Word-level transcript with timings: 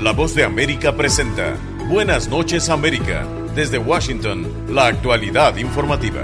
La 0.00 0.12
voz 0.12 0.34
de 0.34 0.44
América 0.44 0.96
presenta 0.96 1.58
Buenas 1.86 2.26
noches 2.26 2.70
América. 2.70 3.26
Desde 3.54 3.76
Washington, 3.76 4.46
la 4.70 4.86
actualidad 4.86 5.54
informativa. 5.58 6.22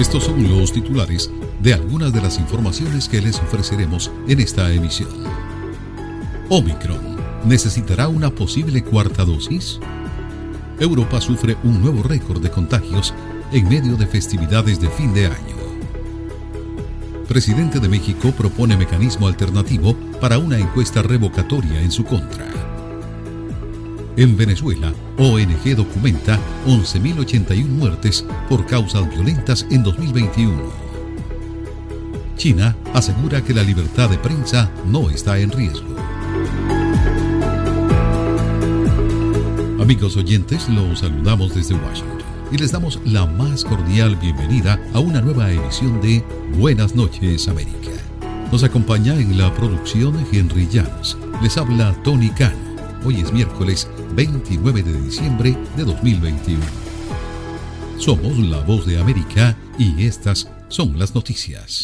Estos 0.00 0.24
son 0.24 0.42
los 0.48 0.72
titulares 0.72 1.30
de 1.60 1.74
algunas 1.74 2.12
de 2.12 2.22
las 2.22 2.40
informaciones 2.40 3.08
que 3.08 3.20
les 3.20 3.38
ofreceremos 3.38 4.10
en 4.26 4.40
esta 4.40 4.72
emisión. 4.72 5.10
Omicron 6.48 7.18
necesitará 7.44 8.08
una 8.08 8.30
posible 8.30 8.82
cuarta 8.82 9.24
dosis. 9.24 9.78
Europa 10.80 11.20
sufre 11.20 11.56
un 11.62 11.80
nuevo 11.80 12.02
récord 12.02 12.42
de 12.42 12.50
contagios 12.50 13.14
en 13.52 13.68
medio 13.68 13.94
de 13.94 14.08
festividades 14.08 14.80
de 14.80 14.88
fin 14.88 15.14
de 15.14 15.26
año. 15.26 15.61
Presidente 17.32 17.80
de 17.80 17.88
México 17.88 18.30
propone 18.32 18.76
mecanismo 18.76 19.26
alternativo 19.26 19.96
para 20.20 20.36
una 20.36 20.58
encuesta 20.58 21.00
revocatoria 21.00 21.80
en 21.80 21.90
su 21.90 22.04
contra. 22.04 22.46
En 24.18 24.36
Venezuela, 24.36 24.92
ONG 25.16 25.74
documenta 25.74 26.38
11.081 26.66 27.66
muertes 27.68 28.22
por 28.50 28.66
causas 28.66 29.08
violentas 29.08 29.66
en 29.70 29.82
2021. 29.82 30.62
China 32.36 32.76
asegura 32.92 33.42
que 33.42 33.54
la 33.54 33.62
libertad 33.62 34.10
de 34.10 34.18
prensa 34.18 34.70
no 34.86 35.08
está 35.08 35.38
en 35.38 35.52
riesgo. 35.52 35.96
Amigos 39.80 40.18
oyentes, 40.18 40.68
los 40.68 40.98
saludamos 40.98 41.54
desde 41.54 41.76
Washington 41.76 42.41
y 42.52 42.58
les 42.58 42.70
damos 42.70 43.00
la 43.06 43.24
más 43.24 43.64
cordial 43.64 44.14
bienvenida 44.16 44.78
a 44.92 45.00
una 45.00 45.22
nueva 45.22 45.50
edición 45.50 46.02
de 46.02 46.22
Buenas 46.58 46.94
noches 46.94 47.48
América. 47.48 47.90
Nos 48.52 48.62
acompaña 48.62 49.14
en 49.14 49.38
la 49.38 49.52
producción 49.54 50.14
Henry 50.30 50.68
Llanos. 50.70 51.16
Les 51.42 51.56
habla 51.56 51.96
Tony 52.04 52.28
Cano. 52.28 52.56
Hoy 53.04 53.20
es 53.20 53.32
miércoles 53.32 53.88
29 54.14 54.82
de 54.82 55.00
diciembre 55.00 55.56
de 55.76 55.84
2021. 55.84 56.62
Somos 57.96 58.38
la 58.38 58.60
voz 58.60 58.84
de 58.86 59.00
América 59.00 59.56
y 59.78 60.04
estas 60.04 60.50
son 60.68 60.98
las 60.98 61.14
noticias. 61.14 61.82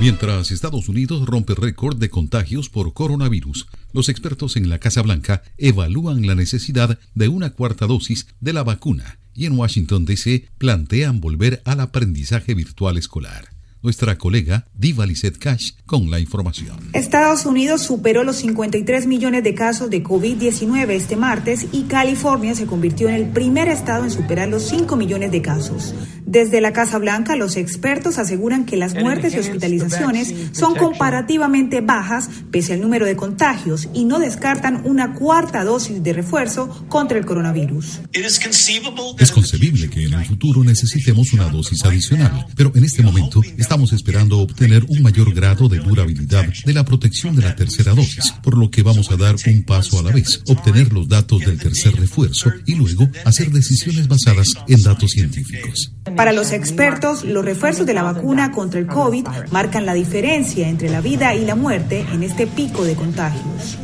Mientras 0.00 0.50
Estados 0.50 0.88
Unidos 0.88 1.26
rompe 1.26 1.54
récord 1.54 1.98
de 1.98 2.08
contagios 2.08 2.70
por 2.70 2.94
coronavirus, 2.94 3.66
los 3.92 4.08
expertos 4.08 4.56
en 4.56 4.70
la 4.70 4.78
Casa 4.78 5.02
Blanca 5.02 5.42
evalúan 5.58 6.26
la 6.26 6.34
necesidad 6.34 6.98
de 7.14 7.28
una 7.28 7.50
cuarta 7.50 7.86
dosis 7.86 8.26
de 8.40 8.54
la 8.54 8.62
vacuna 8.62 9.18
y 9.34 9.44
en 9.44 9.58
Washington, 9.58 10.06
D.C. 10.06 10.48
plantean 10.56 11.20
volver 11.20 11.60
al 11.66 11.80
aprendizaje 11.80 12.54
virtual 12.54 12.96
escolar. 12.96 13.59
Nuestra 13.82 14.18
colega 14.18 14.66
Diva 14.74 15.06
Lizette 15.06 15.38
Cash 15.38 15.70
con 15.86 16.10
la 16.10 16.20
información. 16.20 16.78
Estados 16.92 17.46
Unidos 17.46 17.82
superó 17.82 18.24
los 18.24 18.36
53 18.36 19.06
millones 19.06 19.42
de 19.42 19.54
casos 19.54 19.88
de 19.88 20.02
COVID-19 20.02 20.90
este 20.90 21.16
martes 21.16 21.66
y 21.72 21.84
California 21.84 22.54
se 22.54 22.66
convirtió 22.66 23.08
en 23.08 23.14
el 23.14 23.28
primer 23.30 23.68
estado 23.68 24.04
en 24.04 24.10
superar 24.10 24.48
los 24.48 24.64
5 24.64 24.96
millones 24.96 25.32
de 25.32 25.40
casos. 25.40 25.94
Desde 26.26 26.60
la 26.60 26.72
Casa 26.72 26.98
Blanca, 26.98 27.36
los 27.36 27.56
expertos 27.56 28.18
aseguran 28.18 28.66
que 28.66 28.76
las 28.76 28.94
muertes 28.94 29.34
y 29.34 29.38
hospitalizaciones 29.38 30.32
son 30.52 30.74
comparativamente 30.74 31.80
bajas 31.80 32.28
pese 32.50 32.74
al 32.74 32.82
número 32.82 33.06
de 33.06 33.16
contagios 33.16 33.88
y 33.94 34.04
no 34.04 34.18
descartan 34.18 34.82
una 34.84 35.14
cuarta 35.14 35.64
dosis 35.64 36.02
de 36.02 36.12
refuerzo 36.12 36.86
contra 36.88 37.18
el 37.18 37.24
coronavirus. 37.24 38.00
Es 38.12 39.32
concebible 39.32 39.88
que 39.88 40.04
en 40.04 40.14
el 40.14 40.24
futuro 40.26 40.62
necesitemos 40.62 41.32
una 41.32 41.48
dosis 41.48 41.84
adicional, 41.84 42.46
pero 42.54 42.70
en 42.74 42.84
este 42.84 43.02
momento 43.02 43.40
estamos 43.70 43.92
esperando 43.92 44.40
obtener 44.40 44.84
un 44.88 45.00
mayor 45.00 45.32
grado 45.32 45.68
de 45.68 45.78
durabilidad 45.78 46.44
de 46.66 46.74
la 46.74 46.84
protección 46.84 47.36
de 47.36 47.42
la 47.42 47.54
tercera 47.54 47.94
dosis, 47.94 48.32
por 48.42 48.58
lo 48.58 48.68
que 48.68 48.82
vamos 48.82 49.12
a 49.12 49.16
dar 49.16 49.36
un 49.46 49.62
paso 49.62 50.00
a 50.00 50.02
la 50.02 50.10
vez, 50.10 50.42
obtener 50.48 50.92
los 50.92 51.08
datos 51.08 51.38
del 51.38 51.56
tercer 51.56 51.94
refuerzo 51.94 52.50
y 52.66 52.74
luego 52.74 53.08
hacer 53.24 53.52
decisiones 53.52 54.08
basadas 54.08 54.54
en 54.66 54.82
datos 54.82 55.12
científicos. 55.12 55.92
Para 56.16 56.32
los 56.32 56.50
expertos, 56.50 57.22
los 57.22 57.44
refuerzos 57.44 57.86
de 57.86 57.94
la 57.94 58.02
vacuna 58.02 58.50
contra 58.50 58.80
el 58.80 58.88
COVID 58.88 59.28
marcan 59.52 59.86
la 59.86 59.94
diferencia 59.94 60.68
entre 60.68 60.90
la 60.90 61.00
vida 61.00 61.36
y 61.36 61.44
la 61.44 61.54
muerte 61.54 62.04
en 62.12 62.24
este 62.24 62.48
pico 62.48 62.82
de 62.82 62.96
contagios. 62.96 63.78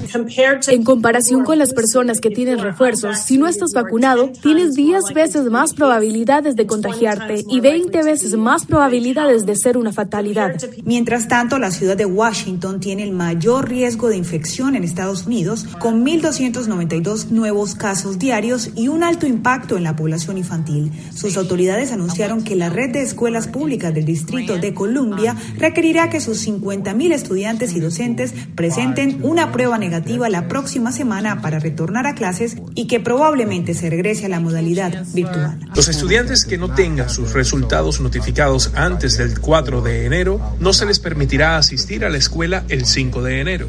En 0.69 0.83
comparación 0.83 1.45
con 1.45 1.59
las 1.59 1.75
personas 1.75 2.21
que 2.21 2.31
tienen 2.31 2.59
refuerzos, 2.59 3.19
si 3.19 3.39
no 3.39 3.47
estás 3.47 3.73
vacunado, 3.73 4.33
tienes 4.43 4.75
10 4.75 5.13
veces 5.15 5.45
más 5.51 5.75
probabilidades 5.75 6.57
de 6.57 6.67
contagiarte 6.67 7.45
y 7.49 7.61
20 7.61 8.03
veces 8.03 8.35
más 8.35 8.65
probabilidades 8.65 9.45
de 9.47 9.57
ser 9.57 9.76
una 9.79 9.93
fatalidad. 9.93 10.57
Mientras 10.85 11.29
tanto, 11.29 11.59
la 11.59 11.71
ciudad 11.71 11.97
de 11.97 12.07
Washington 12.07 12.81
tiene 12.81 13.03
el 13.03 13.13
mayor 13.13 13.69
riesgo 13.69 14.09
de 14.09 14.17
infección 14.17 14.75
en 14.75 14.85
Estados 14.85 15.27
Unidos, 15.27 15.67
con 15.79 16.05
1.292 16.05 17.29
nuevos 17.31 17.75
casos 17.75 18.19
diarios 18.19 18.71
y 18.75 18.89
un 18.89 19.03
alto 19.03 19.27
impacto 19.27 19.77
en 19.77 19.83
la 19.83 19.97
población 19.97 20.39
infantil. 20.39 20.93
Sus 21.15 21.37
autoridades 21.37 21.93
anunciaron 21.93 22.43
que 22.43 22.57
la 22.57 22.69
red 22.69 22.93
de 22.93 23.03
escuelas 23.03 23.49
públicas 23.49 23.93
del 23.95 24.05
Distrito 24.05 24.59
de 24.59 24.75
Columbia 24.75 25.37
requerirá 25.59 26.11
que 26.11 26.21
sus 26.21 26.47
50.000 26.47 27.13
estudiantes 27.13 27.75
y 27.75 27.81
docentes 27.81 28.35
presenten 28.55 29.21
una 29.23 29.53
prueba 29.53 29.79
negativa 29.79 30.29
la 30.29 30.49
próxima 30.49 30.93
semana 30.93 31.41
para 31.43 31.59
retornar 31.59 32.07
a 32.07 32.15
clases 32.15 32.57
y 32.75 32.87
que 32.87 33.01
probablemente 33.01 33.75
se 33.75 33.91
regrese 33.91 34.27
a 34.27 34.29
la 34.29 34.41
modalidad 34.41 35.05
virtual. 35.13 35.59
Los 35.75 35.89
estudiantes 35.89 36.45
que 36.45 36.59
no 36.59 36.75
tengan 36.75 37.11
sus 37.11 37.33
resultados 37.33 38.01
notificados 38.01 38.73
antes 38.75 39.19
del 39.19 39.41
4 39.41 39.66
de 39.67 40.07
enero, 40.07 40.41
no 40.61 40.73
se 40.73 40.87
les 40.87 41.01
permitirá 41.01 41.57
asistir 41.57 42.05
a 42.05 42.09
la 42.09 42.19
escuela 42.19 42.65
el 42.69 42.87
5 42.87 43.23
de 43.23 43.41
enero. 43.41 43.69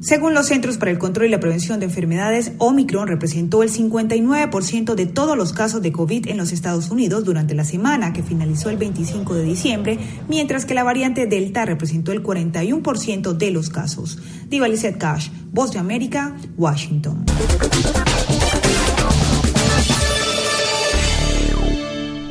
Según 0.00 0.34
los 0.34 0.48
Centros 0.48 0.76
para 0.76 0.90
el 0.90 0.98
Control 0.98 1.28
y 1.28 1.30
la 1.30 1.40
Prevención 1.40 1.80
de 1.80 1.86
Enfermedades, 1.86 2.52
Omicron 2.58 3.08
representó 3.08 3.62
el 3.62 3.70
59% 3.70 4.94
de 4.94 5.06
todos 5.06 5.34
los 5.34 5.54
casos 5.54 5.80
de 5.80 5.92
COVID 5.92 6.28
en 6.28 6.36
los 6.36 6.52
Estados 6.52 6.90
Unidos 6.90 7.24
durante 7.24 7.54
la 7.54 7.64
semana 7.64 8.12
que 8.12 8.22
finalizó 8.22 8.68
el 8.68 8.76
25 8.76 9.34
de 9.34 9.44
diciembre, 9.44 9.98
mientras 10.28 10.66
que 10.66 10.74
la 10.74 10.82
variante 10.82 11.26
Delta 11.26 11.64
representó 11.64 12.12
el 12.12 12.22
41% 12.22 13.32
de 13.32 13.50
los 13.50 13.70
casos. 13.70 14.18
Diva 14.50 14.66
Cash, 14.98 15.30
Voz 15.52 15.72
de 15.72 15.78
América, 15.78 16.36
Washington. 16.58 17.24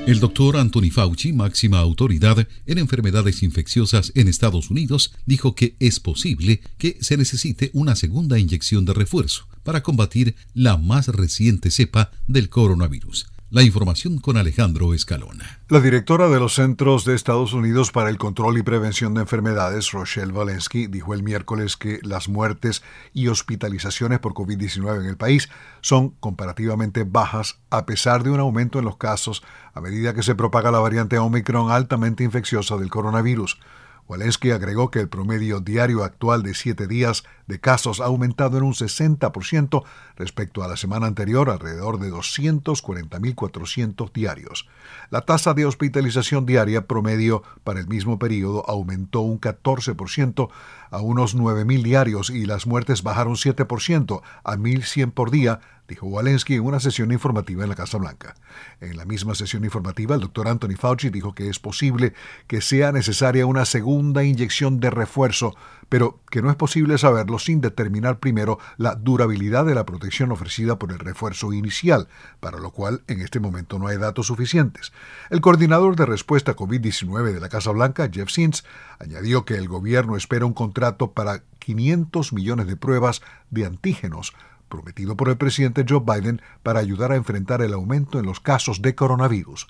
El 0.06 0.20
doctor 0.20 0.58
Anthony 0.58 0.92
Fauci, 0.92 1.32
máxima 1.32 1.80
autoridad 1.80 2.46
en 2.66 2.78
enfermedades 2.78 3.42
infecciosas 3.42 4.12
en 4.16 4.28
Estados 4.28 4.70
Unidos, 4.70 5.14
dijo 5.26 5.56
que 5.56 5.78
es 5.80 6.02
posible 6.02 6.60
que 6.78 6.98
se 7.00 7.16
necesite 7.16 7.72
una 7.74 7.96
segunda 7.96 8.38
inyección 8.38 8.84
de 8.84 8.94
refuerzo 8.94 9.48
para 9.64 9.82
combatir 9.82 10.36
la 10.54 10.76
más 10.76 11.08
reciente 11.08 11.72
cepa 11.72 12.12
del 12.28 12.50
coronavirus. 12.50 13.33
La 13.54 13.62
información 13.62 14.18
con 14.18 14.36
Alejandro 14.36 14.96
Escalona. 14.96 15.60
La 15.70 15.80
directora 15.80 16.28
de 16.28 16.40
los 16.40 16.56
Centros 16.56 17.06
de 17.06 17.14
Estados 17.14 17.54
Unidos 17.54 17.92
para 17.92 18.10
el 18.10 18.18
Control 18.18 18.58
y 18.58 18.64
Prevención 18.64 19.14
de 19.14 19.22
Enfermedades, 19.22 19.92
Rochelle 19.92 20.32
Walensky, 20.32 20.88
dijo 20.88 21.14
el 21.14 21.22
miércoles 21.22 21.78
que 21.78 22.00
las 22.02 22.30
muertes 22.30 22.82
y 23.14 23.28
hospitalizaciones 23.28 24.18
por 24.18 24.34
COVID-19 24.34 25.02
en 25.02 25.06
el 25.06 25.18
país 25.18 25.50
son 25.82 26.16
comparativamente 26.20 27.04
bajas 27.04 27.60
a 27.70 27.86
pesar 27.86 28.24
de 28.24 28.32
un 28.32 28.40
aumento 28.40 28.80
en 28.80 28.86
los 28.86 28.98
casos 28.98 29.44
a 29.76 29.82
medida 29.82 30.16
que 30.16 30.24
se 30.24 30.34
propaga 30.34 30.72
la 30.72 30.80
variante 30.80 31.20
Omicron 31.20 31.70
altamente 31.70 32.24
infecciosa 32.24 32.78
del 32.78 32.90
coronavirus. 32.90 33.60
Walensky 34.08 34.50
agregó 34.50 34.90
que 34.90 35.00
el 35.00 35.10
promedio 35.10 35.60
diario 35.60 36.04
actual 36.04 36.42
de 36.42 36.56
siete 36.56 36.88
días 36.88 37.24
de 37.48 37.60
casos 37.60 38.00
ha 38.00 38.06
aumentado 38.06 38.58
en 38.58 38.64
un 38.64 38.74
60% 38.74 39.84
respecto 40.16 40.64
a 40.64 40.68
la 40.68 40.78
semana 40.78 41.08
anterior, 41.08 41.50
alrededor 41.50 42.00
de 42.00 42.12
240.400 42.12 44.12
diarios. 44.12 44.68
La 45.10 45.22
tasa 45.22 45.54
de 45.54 45.66
hospitalización 45.66 46.46
diaria 46.46 46.88
promedio 46.88 47.44
para 47.64 47.80
el 47.80 47.88
mismo 47.88 48.20
periodo 48.20 48.64
aumentó 48.68 49.22
un 49.22 49.40
14% 49.40 50.50
a 50.92 51.02
unos 51.02 51.36
9.000 51.36 51.84
diarios 51.84 52.30
y 52.30 52.46
las 52.46 52.68
muertes 52.68 53.04
bajaron 53.04 53.36
7% 53.36 54.22
a 54.44 54.56
1.100 54.56 55.12
por 55.12 55.32
día 55.32 55.60
dijo 55.88 56.08
Walensky 56.08 56.56
en 56.56 56.62
una 56.62 56.80
sesión 56.80 57.12
informativa 57.12 57.64
en 57.64 57.70
la 57.70 57.76
Casa 57.76 57.98
Blanca. 57.98 58.36
En 58.80 58.98
la 58.98 59.06
misma 59.06 59.36
sesión 59.36 59.64
informativa, 59.64 60.16
el 60.16 60.22
doctor 60.22 60.48
Anthony 60.48 60.76
Fauci 60.78 61.10
dijo 61.10 61.36
que 61.36 61.50
es 61.50 61.60
posible 61.60 62.14
que 62.48 62.62
sea 62.62 62.92
necesaria 62.92 63.46
una 63.46 63.66
segunda 63.66 64.24
inyección 64.24 64.80
de 64.80 64.90
refuerzo, 64.90 65.56
pero 65.94 66.20
que 66.32 66.42
no 66.42 66.50
es 66.50 66.56
posible 66.56 66.98
saberlo 66.98 67.38
sin 67.38 67.62
determinar 67.62 68.18
primero 68.18 68.58
la 68.78 68.96
durabilidad 68.96 69.64
de 69.64 69.76
la 69.76 69.86
protección 69.86 70.32
ofrecida 70.32 70.80
por 70.80 70.92
el 70.92 70.98
refuerzo 70.98 71.54
inicial, 71.54 72.08
para 72.40 72.58
lo 72.58 72.72
cual 72.72 73.04
en 73.06 73.22
este 73.22 73.40
momento 73.40 73.78
no 73.78 73.86
hay 73.86 73.98
datos 73.98 74.26
suficientes. 74.26 74.92
El 75.30 75.40
coordinador 75.40 75.96
de 75.96 76.08
respuesta 76.08 76.56
COVID-19 76.56 77.32
de 77.32 77.40
la 77.40 77.48
Casa 77.48 77.70
Blanca, 77.70 78.10
Jeff 78.12 78.32
Sins, 78.32 78.64
añadió 78.98 79.46
que 79.46 79.54
el 79.54 79.68
gobierno 79.68 80.18
espera 80.18 80.48
un 80.48 80.54
contrato 80.54 81.12
para 81.12 81.44
500 81.60 82.34
millones 82.34 82.66
de 82.66 82.76
pruebas 82.76 83.22
de 83.52 83.68
antígenos 83.68 84.34
prometido 84.70 85.16
por 85.16 85.30
el 85.30 85.38
presidente 85.38 85.86
Joe 85.88 86.02
Biden 86.04 86.42
para 86.64 86.80
ayudar 86.80 87.12
a 87.12 87.18
enfrentar 87.18 87.62
el 87.62 87.72
aumento 87.72 88.18
en 88.18 88.26
los 88.26 88.40
casos 88.40 88.82
de 88.82 88.96
coronavirus. 88.96 89.68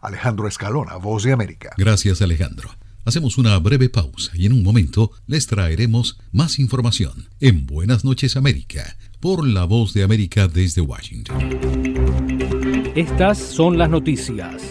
Alejandro 0.00 0.48
Escalona, 0.48 0.96
Voz 0.96 1.24
de 1.24 1.32
América. 1.34 1.74
Gracias, 1.76 2.22
Alejandro. 2.22 2.70
Hacemos 3.08 3.38
una 3.38 3.58
breve 3.58 3.88
pausa 3.88 4.32
y 4.34 4.44
en 4.44 4.52
un 4.52 4.62
momento 4.62 5.12
les 5.26 5.46
traeremos 5.46 6.18
más 6.30 6.58
información 6.58 7.26
en 7.40 7.64
Buenas 7.64 8.04
noches 8.04 8.36
América 8.36 8.98
por 9.18 9.48
la 9.48 9.64
Voz 9.64 9.94
de 9.94 10.02
América 10.02 10.46
desde 10.46 10.82
Washington. 10.82 11.38
Estas 12.94 13.38
son 13.38 13.78
las 13.78 13.88
noticias. 13.88 14.62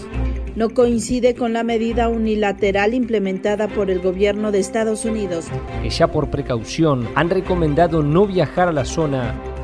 No 0.56 0.70
coincide 0.70 1.34
con 1.34 1.52
la 1.52 1.64
medida 1.64 2.10
unilateral 2.10 2.94
implementada 2.94 3.68
por 3.70 3.90
el 3.90 4.02
gobierno 4.02 4.52
de 4.52 4.60
Estados 4.60 5.04
Unidos. 5.06 5.46
Que 5.82 5.90
ya 5.90 6.12
por 6.12 6.30
precaución 6.30 7.10
han 7.16 7.32
recomendado 7.32 8.04
no 8.04 8.28
viajar 8.28 8.68
a 8.68 8.72
la 8.72 8.86
zona 8.86 9.34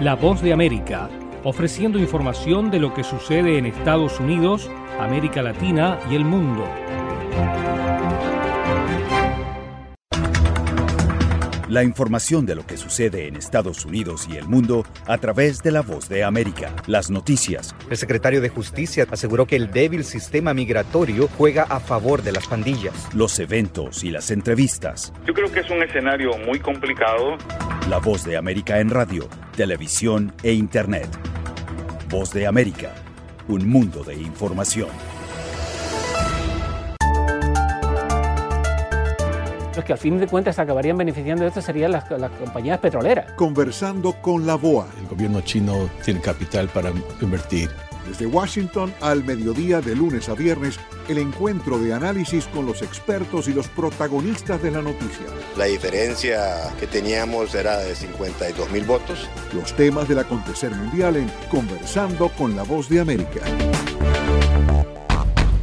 La 0.00 0.14
Voz 0.14 0.42
de 0.42 0.52
América, 0.52 1.08
ofreciendo 1.42 1.98
información 1.98 2.70
de 2.70 2.78
lo 2.78 2.92
que 2.92 3.02
sucede 3.02 3.56
en 3.56 3.64
Estados 3.64 4.20
Unidos, 4.20 4.70
América 5.00 5.40
Latina 5.42 5.98
y 6.10 6.16
el 6.16 6.24
mundo. 6.26 6.68
La 11.68 11.82
información 11.82 12.46
de 12.46 12.54
lo 12.54 12.66
que 12.66 12.76
sucede 12.76 13.26
en 13.26 13.36
Estados 13.36 13.84
Unidos 13.84 14.28
y 14.30 14.36
el 14.36 14.46
mundo 14.46 14.84
a 15.06 15.18
través 15.18 15.62
de 15.62 15.72
la 15.72 15.82
voz 15.82 16.08
de 16.08 16.24
América. 16.24 16.72
Las 16.86 17.10
noticias. 17.10 17.74
El 17.90 17.96
secretario 17.96 18.40
de 18.40 18.48
Justicia 18.48 19.06
aseguró 19.10 19.46
que 19.46 19.56
el 19.56 19.70
débil 19.70 20.04
sistema 20.04 20.54
migratorio 20.54 21.28
juega 21.36 21.64
a 21.64 21.80
favor 21.80 22.22
de 22.22 22.32
las 22.32 22.46
pandillas. 22.46 23.08
Los 23.14 23.38
eventos 23.38 24.04
y 24.04 24.10
las 24.10 24.30
entrevistas. 24.30 25.12
Yo 25.26 25.34
creo 25.34 25.50
que 25.50 25.60
es 25.60 25.70
un 25.70 25.82
escenario 25.82 26.38
muy 26.38 26.60
complicado. 26.60 27.36
La 27.88 27.98
voz 27.98 28.24
de 28.24 28.36
América 28.36 28.78
en 28.80 28.90
radio 28.90 29.28
televisión 29.56 30.34
e 30.42 30.52
Internet. 30.52 31.08
Voz 32.10 32.32
de 32.32 32.46
América, 32.46 32.94
un 33.48 33.68
mundo 33.68 34.04
de 34.04 34.14
información. 34.14 34.90
Los 39.76 39.84
que 39.84 39.92
al 39.92 39.98
fin 39.98 40.18
de 40.18 40.26
cuentas 40.26 40.58
acabarían 40.58 40.96
beneficiando 40.96 41.42
de 41.42 41.48
esto 41.48 41.60
serían 41.60 41.92
las, 41.92 42.10
las 42.10 42.30
compañías 42.32 42.78
petroleras. 42.78 43.32
Conversando 43.32 44.14
con 44.22 44.46
la 44.46 44.54
BOA. 44.54 44.86
El 45.00 45.06
gobierno 45.06 45.40
chino 45.42 45.90
tiene 46.02 46.20
capital 46.20 46.68
para 46.68 46.90
invertir 47.20 47.70
desde 48.08 48.26
Washington 48.26 48.94
al 49.00 49.24
mediodía 49.24 49.80
de 49.80 49.96
lunes 49.96 50.28
a 50.28 50.34
viernes, 50.34 50.78
el 51.08 51.18
encuentro 51.18 51.78
de 51.78 51.92
análisis 51.92 52.46
con 52.46 52.66
los 52.66 52.82
expertos 52.82 53.48
y 53.48 53.52
los 53.52 53.68
protagonistas 53.68 54.62
de 54.62 54.70
la 54.70 54.82
noticia. 54.82 55.26
La 55.56 55.64
diferencia 55.64 56.72
que 56.78 56.86
teníamos 56.86 57.54
era 57.54 57.78
de 57.78 57.94
52 57.94 58.70
mil 58.70 58.84
votos. 58.84 59.28
Los 59.52 59.74
temas 59.74 60.08
del 60.08 60.20
acontecer 60.20 60.70
mundial 60.74 61.16
en 61.16 61.30
Conversando 61.50 62.28
con 62.30 62.56
la 62.56 62.62
Voz 62.62 62.88
de 62.88 63.00
América. 63.00 63.40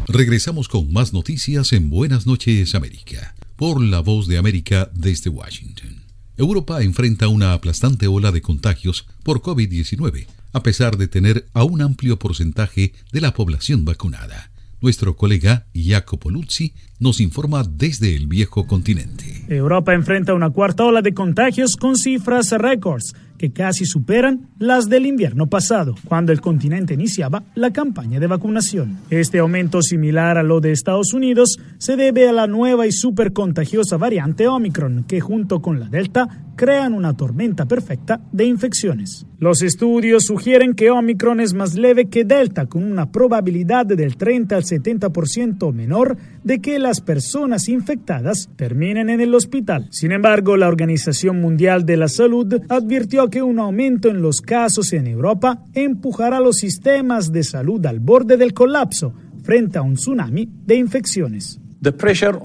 Regresamos 0.07 0.67
con 0.67 0.91
más 0.93 1.13
noticias 1.13 1.73
en 1.73 1.89
Buenas 1.89 2.27
noches 2.27 2.75
América, 2.75 3.33
por 3.63 3.81
la 3.81 4.01
Voz 4.01 4.27
de 4.27 4.37
América 4.37 4.89
desde 4.93 5.29
Washington. 5.29 6.03
Europa 6.35 6.83
enfrenta 6.83 7.29
una 7.29 7.53
aplastante 7.53 8.07
ola 8.07 8.33
de 8.33 8.41
contagios 8.41 9.07
por 9.23 9.41
COVID-19 9.41 10.25
a 10.51 10.63
pesar 10.63 10.97
de 10.97 11.07
tener 11.07 11.45
a 11.53 11.63
un 11.63 11.81
amplio 11.81 12.19
porcentaje 12.19 12.91
de 13.13 13.21
la 13.21 13.33
población 13.33 13.85
vacunada. 13.85 14.51
Nuestro 14.81 15.15
colega 15.15 15.67
Jacopo 15.73 16.29
Luzzi 16.29 16.73
nos 16.99 17.21
informa 17.21 17.63
desde 17.63 18.17
el 18.17 18.27
viejo 18.27 18.67
continente. 18.67 19.45
Europa 19.47 19.93
enfrenta 19.93 20.33
una 20.33 20.49
cuarta 20.49 20.83
ola 20.83 21.01
de 21.01 21.13
contagios 21.13 21.77
con 21.77 21.95
cifras 21.95 22.51
récords 22.51 23.15
que 23.43 23.51
casi 23.51 23.85
superan 23.85 24.47
las 24.57 24.87
del 24.87 25.05
invierno 25.05 25.47
pasado, 25.47 25.95
cuando 26.05 26.31
el 26.31 26.39
continente 26.39 26.93
iniciaba 26.93 27.43
la 27.55 27.73
campaña 27.73 28.17
de 28.21 28.27
vacunación. 28.27 28.99
Este 29.09 29.39
aumento 29.39 29.81
similar 29.81 30.37
a 30.37 30.43
lo 30.43 30.61
de 30.61 30.71
Estados 30.71 31.13
Unidos 31.13 31.57
se 31.77 31.97
debe 31.97 32.29
a 32.29 32.31
la 32.31 32.47
nueva 32.47 32.87
y 32.87 32.93
super 32.93 33.33
contagiosa 33.33 33.97
variante 33.97 34.47
Omicron, 34.47 35.03
que 35.03 35.19
junto 35.19 35.61
con 35.61 35.81
la 35.81 35.89
Delta 35.89 36.52
crean 36.55 36.93
una 36.93 37.15
tormenta 37.15 37.65
perfecta 37.65 38.21
de 38.31 38.45
infecciones. 38.45 39.25
Los 39.39 39.61
estudios 39.61 40.25
sugieren 40.25 40.73
que 40.73 40.89
Omicron 40.89 41.39
es 41.39 41.53
más 41.53 41.75
leve 41.75 42.05
que 42.05 42.23
Delta, 42.23 42.67
con 42.67 42.83
una 42.83 43.11
probabilidad 43.11 43.85
del 43.85 44.15
30 44.15 44.55
al 44.55 44.63
70% 44.63 45.73
menor 45.73 46.17
de 46.43 46.59
que 46.59 46.79
las 46.79 47.01
personas 47.01 47.67
infectadas 47.67 48.49
terminen 48.55 49.09
en 49.09 49.19
el 49.19 49.35
hospital. 49.35 49.87
Sin 49.91 50.11
embargo, 50.11 50.55
la 50.55 50.67
Organización 50.67 51.41
Mundial 51.41 51.85
de 51.85 51.97
la 51.97 52.07
Salud 52.07 52.61
advirtió 52.69 53.29
que 53.29 53.41
un 53.41 53.59
aumento 53.59 54.09
en 54.09 54.21
los 54.21 54.41
casos 54.41 54.93
en 54.93 55.07
Europa 55.07 55.65
empujará 55.73 56.39
los 56.39 56.57
sistemas 56.57 57.31
de 57.31 57.43
salud 57.43 57.85
al 57.85 57.99
borde 57.99 58.37
del 58.37 58.53
colapso 58.53 59.13
frente 59.43 59.77
a 59.77 59.81
un 59.81 59.95
tsunami 59.95 60.49
de 60.65 60.75
infecciones. 60.75 61.59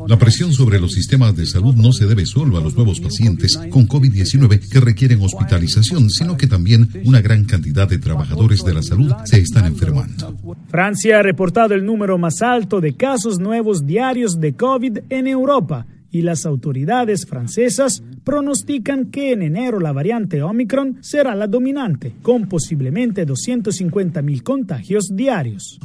La 0.08 0.18
presión 0.18 0.52
sobre 0.52 0.80
los 0.80 0.92
sistemas 0.92 1.36
de 1.36 1.46
salud 1.46 1.74
no 1.76 1.92
se 1.92 2.06
debe 2.06 2.26
solo 2.26 2.58
a 2.58 2.60
los 2.60 2.74
nuevos 2.74 3.00
pacientes 3.00 3.56
con 3.70 3.86
COVID-19 3.86 4.68
que 4.68 4.80
requieren 4.80 5.22
hospitalización, 5.22 6.10
sino 6.10 6.36
que 6.36 6.48
también 6.48 6.88
una 7.04 7.20
gran 7.20 7.44
cantidad 7.44 7.88
de 7.88 7.98
trabajadores 7.98 8.64
de 8.64 8.74
la 8.74 8.82
salud 8.82 9.12
se 9.24 9.38
están 9.38 9.66
enfermando. 9.66 10.36
Francia 10.68 11.20
ha 11.20 11.22
reportado 11.22 11.74
el 11.74 11.84
número 11.84 12.18
más 12.18 12.42
alto 12.42 12.80
de 12.80 12.94
casos 12.94 13.38
nuevos 13.38 13.86
diarios 13.86 14.40
de 14.40 14.54
COVID 14.54 14.98
en 15.08 15.28
Europa 15.28 15.86
y 16.10 16.22
las 16.22 16.46
autoridades 16.46 17.26
francesas 17.26 18.02
pronostican 18.24 19.06
que 19.06 19.32
en 19.32 19.42
enero 19.42 19.80
la 19.80 19.92
variante 19.92 20.42
Omicron 20.42 20.98
será 21.00 21.34
la 21.34 21.46
dominante, 21.46 22.14
con 22.22 22.48
posiblemente 22.48 23.26
250.000 23.26 24.42
contagios 24.42 25.08
diarios. 25.12 25.78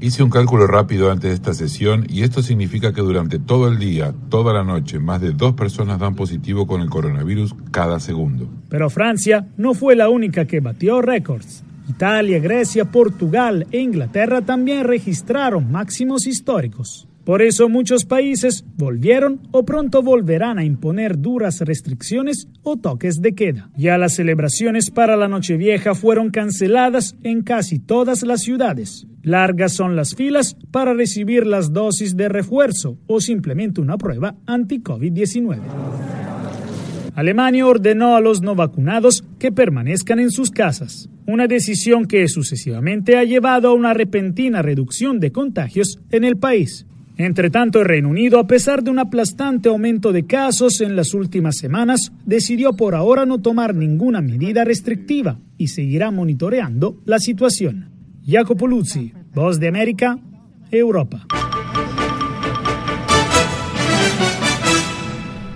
Hice 0.00 0.22
un 0.22 0.30
cálculo 0.30 0.66
rápido 0.66 1.10
antes 1.10 1.30
de 1.30 1.34
esta 1.34 1.54
sesión 1.54 2.06
y 2.08 2.22
esto 2.22 2.42
significa 2.42 2.92
que 2.92 3.00
durante 3.00 3.38
todo 3.38 3.68
el 3.68 3.78
día, 3.78 4.14
toda 4.28 4.52
la 4.52 4.64
noche, 4.64 4.98
más 4.98 5.20
de 5.20 5.32
dos 5.32 5.54
personas 5.54 5.98
dan 5.98 6.14
positivo 6.14 6.66
con 6.66 6.80
el 6.80 6.88
coronavirus 6.88 7.54
cada 7.70 8.00
segundo. 8.00 8.48
Pero 8.68 8.90
Francia 8.90 9.48
no 9.56 9.74
fue 9.74 9.96
la 9.96 10.08
única 10.08 10.46
que 10.46 10.60
batió 10.60 11.02
récords. 11.02 11.64
Italia, 11.88 12.38
Grecia, 12.38 12.84
Portugal 12.84 13.66
e 13.70 13.80
Inglaterra 13.80 14.42
también 14.42 14.84
registraron 14.84 15.70
máximos 15.70 16.26
históricos. 16.26 17.08
Por 17.24 17.40
eso 17.40 17.68
muchos 17.68 18.04
países 18.04 18.64
volvieron 18.76 19.40
o 19.52 19.64
pronto 19.64 20.02
volverán 20.02 20.58
a 20.58 20.64
imponer 20.64 21.18
duras 21.18 21.60
restricciones 21.60 22.48
o 22.62 22.76
toques 22.76 23.20
de 23.20 23.34
queda. 23.34 23.70
Ya 23.76 23.96
las 23.96 24.14
celebraciones 24.14 24.90
para 24.90 25.16
la 25.16 25.28
Nochevieja 25.28 25.94
fueron 25.94 26.30
canceladas 26.30 27.14
en 27.22 27.42
casi 27.42 27.78
todas 27.78 28.24
las 28.24 28.42
ciudades. 28.42 29.06
Largas 29.22 29.72
son 29.72 29.94
las 29.94 30.16
filas 30.16 30.56
para 30.72 30.94
recibir 30.94 31.46
las 31.46 31.72
dosis 31.72 32.16
de 32.16 32.28
refuerzo 32.28 32.98
o 33.06 33.20
simplemente 33.20 33.80
una 33.80 33.96
prueba 33.98 34.34
anti-COVID-19. 34.46 35.60
Alemania 37.14 37.66
ordenó 37.66 38.16
a 38.16 38.20
los 38.20 38.40
no 38.40 38.56
vacunados 38.56 39.22
que 39.38 39.52
permanezcan 39.52 40.18
en 40.18 40.30
sus 40.30 40.50
casas, 40.50 41.08
una 41.26 41.46
decisión 41.46 42.06
que 42.06 42.26
sucesivamente 42.26 43.16
ha 43.16 43.24
llevado 43.24 43.68
a 43.68 43.74
una 43.74 43.94
repentina 43.94 44.62
reducción 44.62 45.20
de 45.20 45.30
contagios 45.30 46.00
en 46.10 46.24
el 46.24 46.36
país. 46.36 46.86
Entre 47.16 47.50
tanto, 47.50 47.80
el 47.80 47.84
Reino 47.84 48.08
Unido, 48.08 48.38
a 48.38 48.46
pesar 48.46 48.82
de 48.82 48.90
un 48.90 48.98
aplastante 48.98 49.68
aumento 49.68 50.12
de 50.12 50.26
casos 50.26 50.80
en 50.80 50.96
las 50.96 51.12
últimas 51.12 51.56
semanas, 51.58 52.10
decidió 52.24 52.72
por 52.72 52.94
ahora 52.94 53.26
no 53.26 53.40
tomar 53.40 53.74
ninguna 53.74 54.22
medida 54.22 54.64
restrictiva 54.64 55.38
y 55.58 55.68
seguirá 55.68 56.10
monitoreando 56.10 57.00
la 57.04 57.18
situación. 57.18 57.90
Jacopo 58.26 58.66
Luzzi, 58.66 59.12
Voz 59.34 59.60
de 59.60 59.68
América, 59.68 60.18
Europa. 60.70 61.26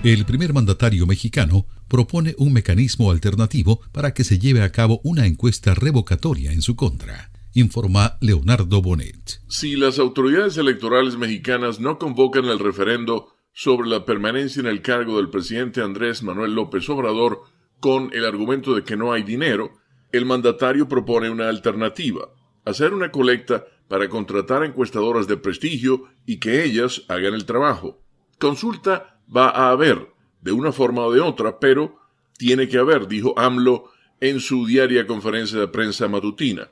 El 0.02 0.25
primer 0.25 0.52
mandatario 0.52 1.06
mexicano 1.06 1.66
propone 1.88 2.34
un 2.38 2.52
mecanismo 2.52 3.10
alternativo 3.10 3.80
para 3.92 4.14
que 4.14 4.25
se 4.25 4.38
lleve 4.38 4.62
a 4.62 4.70
cabo 4.70 5.00
una 5.04 5.26
encuesta 5.26 5.75
revocatoria 5.75 6.52
en 6.52 6.62
su 6.62 6.76
contra 6.76 7.30
informa 7.56 8.18
Leonardo 8.20 8.82
Bonet. 8.82 9.40
Si 9.48 9.76
las 9.76 9.98
autoridades 9.98 10.58
electorales 10.58 11.16
mexicanas 11.16 11.80
no 11.80 11.98
convocan 11.98 12.44
el 12.44 12.58
referendo 12.58 13.34
sobre 13.52 13.88
la 13.88 14.04
permanencia 14.04 14.60
en 14.60 14.66
el 14.66 14.82
cargo 14.82 15.16
del 15.16 15.30
presidente 15.30 15.80
Andrés 15.80 16.22
Manuel 16.22 16.54
López 16.54 16.88
Obrador 16.90 17.40
con 17.80 18.10
el 18.12 18.26
argumento 18.26 18.75
de 18.75 18.84
que 18.84 18.98
no 18.98 19.12
hay 19.12 19.22
dinero, 19.22 19.72
el 20.12 20.26
mandatario 20.26 20.86
propone 20.86 21.30
una 21.30 21.48
alternativa, 21.48 22.28
hacer 22.66 22.92
una 22.92 23.10
colecta 23.10 23.64
para 23.88 24.10
contratar 24.10 24.62
encuestadoras 24.62 25.26
de 25.26 25.38
prestigio 25.38 26.04
y 26.26 26.38
que 26.38 26.62
ellas 26.62 27.04
hagan 27.08 27.32
el 27.32 27.46
trabajo. 27.46 28.02
Consulta 28.38 29.20
va 29.34 29.48
a 29.48 29.70
haber, 29.70 30.12
de 30.42 30.52
una 30.52 30.72
forma 30.72 31.02
o 31.02 31.12
de 31.12 31.20
otra, 31.22 31.58
pero 31.58 31.98
tiene 32.36 32.68
que 32.68 32.76
haber, 32.76 33.08
dijo 33.08 33.38
AMLO 33.38 33.90
en 34.20 34.40
su 34.40 34.66
diaria 34.66 35.06
conferencia 35.06 35.58
de 35.58 35.68
prensa 35.68 36.08
matutina. 36.08 36.68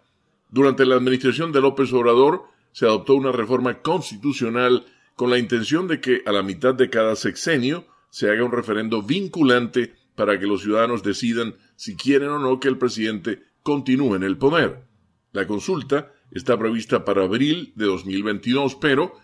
Durante 0.55 0.87
la 0.87 0.95
administración 0.95 1.51
de 1.51 1.61
López 1.61 1.93
Obrador 1.93 2.45
se 2.71 2.87
adoptó 2.87 3.17
una 3.17 3.33
reforma 3.33 3.83
constitucional 3.83 4.87
con 5.17 5.29
la 5.29 5.41
intención 5.41 5.89
de 5.89 6.01
que 6.01 6.23
a 6.27 6.31
la 6.31 6.45
mitad 6.45 6.77
de 6.77 6.91
cada 6.91 7.17
sexenio 7.17 7.89
se 8.09 8.31
haga 8.31 8.45
un 8.45 8.53
referendo 8.53 9.03
vinculante 9.03 9.97
para 10.15 10.39
que 10.39 10.47
los 10.47 10.63
ciudadanos 10.63 11.03
decidan 11.03 11.57
si 11.75 11.97
quieren 11.97 12.29
o 12.29 12.39
no 12.39 12.61
que 12.61 12.69
el 12.69 12.79
presidente 12.79 13.43
continúe 13.65 14.15
en 14.15 14.23
el 14.23 14.39
poder. 14.39 14.85
La 15.33 15.45
consulta 15.49 16.13
está 16.31 16.57
prevista 16.57 17.05
para 17.05 17.25
abril 17.25 17.73
de 17.75 17.87
2022, 17.87 18.77
pero 18.77 19.15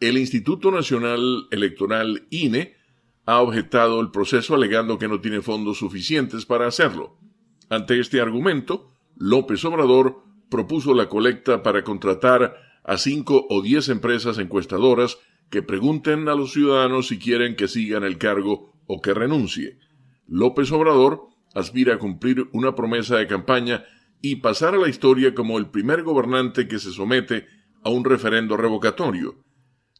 el 0.00 0.18
Instituto 0.18 0.72
Nacional 0.72 1.46
Electoral 1.52 2.26
INE 2.30 2.74
ha 3.26 3.38
objetado 3.38 4.00
el 4.00 4.10
proceso 4.10 4.56
alegando 4.56 4.98
que 4.98 5.06
no 5.06 5.20
tiene 5.20 5.40
fondos 5.40 5.78
suficientes 5.78 6.46
para 6.46 6.66
hacerlo. 6.66 7.16
Ante 7.68 8.00
este 8.00 8.20
argumento, 8.20 8.90
López 9.16 9.64
Obrador 9.64 10.28
propuso 10.50 10.94
la 10.94 11.08
colecta 11.08 11.62
para 11.62 11.84
contratar 11.84 12.56
a 12.84 12.98
cinco 12.98 13.46
o 13.48 13.62
diez 13.62 13.88
empresas 13.88 14.38
encuestadoras 14.38 15.18
que 15.50 15.62
pregunten 15.62 16.28
a 16.28 16.34
los 16.34 16.52
ciudadanos 16.52 17.08
si 17.08 17.18
quieren 17.18 17.56
que 17.56 17.68
sigan 17.68 18.04
el 18.04 18.18
cargo 18.18 18.72
o 18.86 19.00
que 19.00 19.14
renuncie. 19.14 19.78
López 20.26 20.70
Obrador 20.72 21.28
aspira 21.54 21.94
a 21.94 21.98
cumplir 21.98 22.48
una 22.52 22.74
promesa 22.74 23.16
de 23.16 23.26
campaña 23.26 23.84
y 24.22 24.36
pasar 24.36 24.74
a 24.74 24.78
la 24.78 24.88
historia 24.88 25.34
como 25.34 25.58
el 25.58 25.70
primer 25.70 26.02
gobernante 26.02 26.68
que 26.68 26.78
se 26.78 26.92
somete 26.92 27.46
a 27.82 27.90
un 27.90 28.04
referendo 28.04 28.56
revocatorio. 28.56 29.42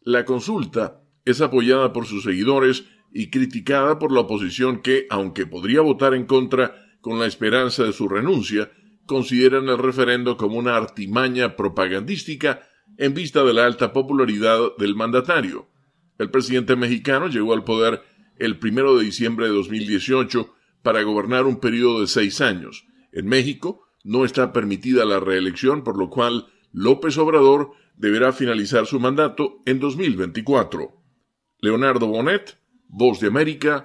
La 0.03 0.25
consulta 0.25 1.03
es 1.25 1.41
apoyada 1.41 1.93
por 1.93 2.07
sus 2.07 2.25
seguidores 2.25 2.85
y 3.13 3.31
criticada 3.31 3.99
por 3.99 4.13
la 4.13 4.21
oposición 4.21 4.81
que, 4.83 5.07
aunque 5.11 5.47
podría 5.47 5.81
votar 5.81 6.15
en 6.15 6.27
contra 6.27 6.75
con 7.01 7.19
la 7.19 7.27
esperanza 7.27 7.85
de 7.85 7.93
su 7.93 8.09
renuncia, 8.09 8.71
consideran 9.11 9.69
el 9.69 9.79
referendo 9.79 10.37
como 10.37 10.57
una 10.57 10.77
artimaña 10.77 11.57
propagandística 11.57 12.63
en 12.97 13.13
vista 13.13 13.43
de 13.43 13.53
la 13.53 13.67
alta 13.67 13.93
popularidad 13.93 14.61
del 14.79 14.95
mandatario. 14.95 15.67
El 16.17 16.31
presidente 16.31 16.77
mexicano 16.77 17.27
llegó 17.27 17.53
al 17.53 17.65
poder 17.65 18.05
el 18.37 18.61
primero 18.61 18.97
de 18.97 19.05
diciembre 19.05 19.47
de 19.47 19.53
2018 19.53 20.55
para 20.83 21.03
gobernar 21.03 21.47
un 21.47 21.59
periodo 21.59 22.03
de 22.03 22.07
seis 22.07 22.41
años. 22.41 22.87
En 23.11 23.27
México 23.27 23.83
no 24.05 24.25
está 24.25 24.53
permitida 24.53 25.05
la 25.05 25.19
reelección, 25.19 25.83
por 25.83 25.99
lo 25.99 26.09
cual 26.09 26.47
López 26.73 27.19
Obrador 27.19 27.73
deberá 27.97 28.33
finalizar 28.33 28.87
su 28.87 29.01
mandato 29.01 29.61
en 29.67 29.81
2024. 29.81 30.93
Leonardo 31.59 32.07
Bonet, 32.07 32.61
Voz 32.87 33.19
de 33.19 33.27
América. 33.27 33.83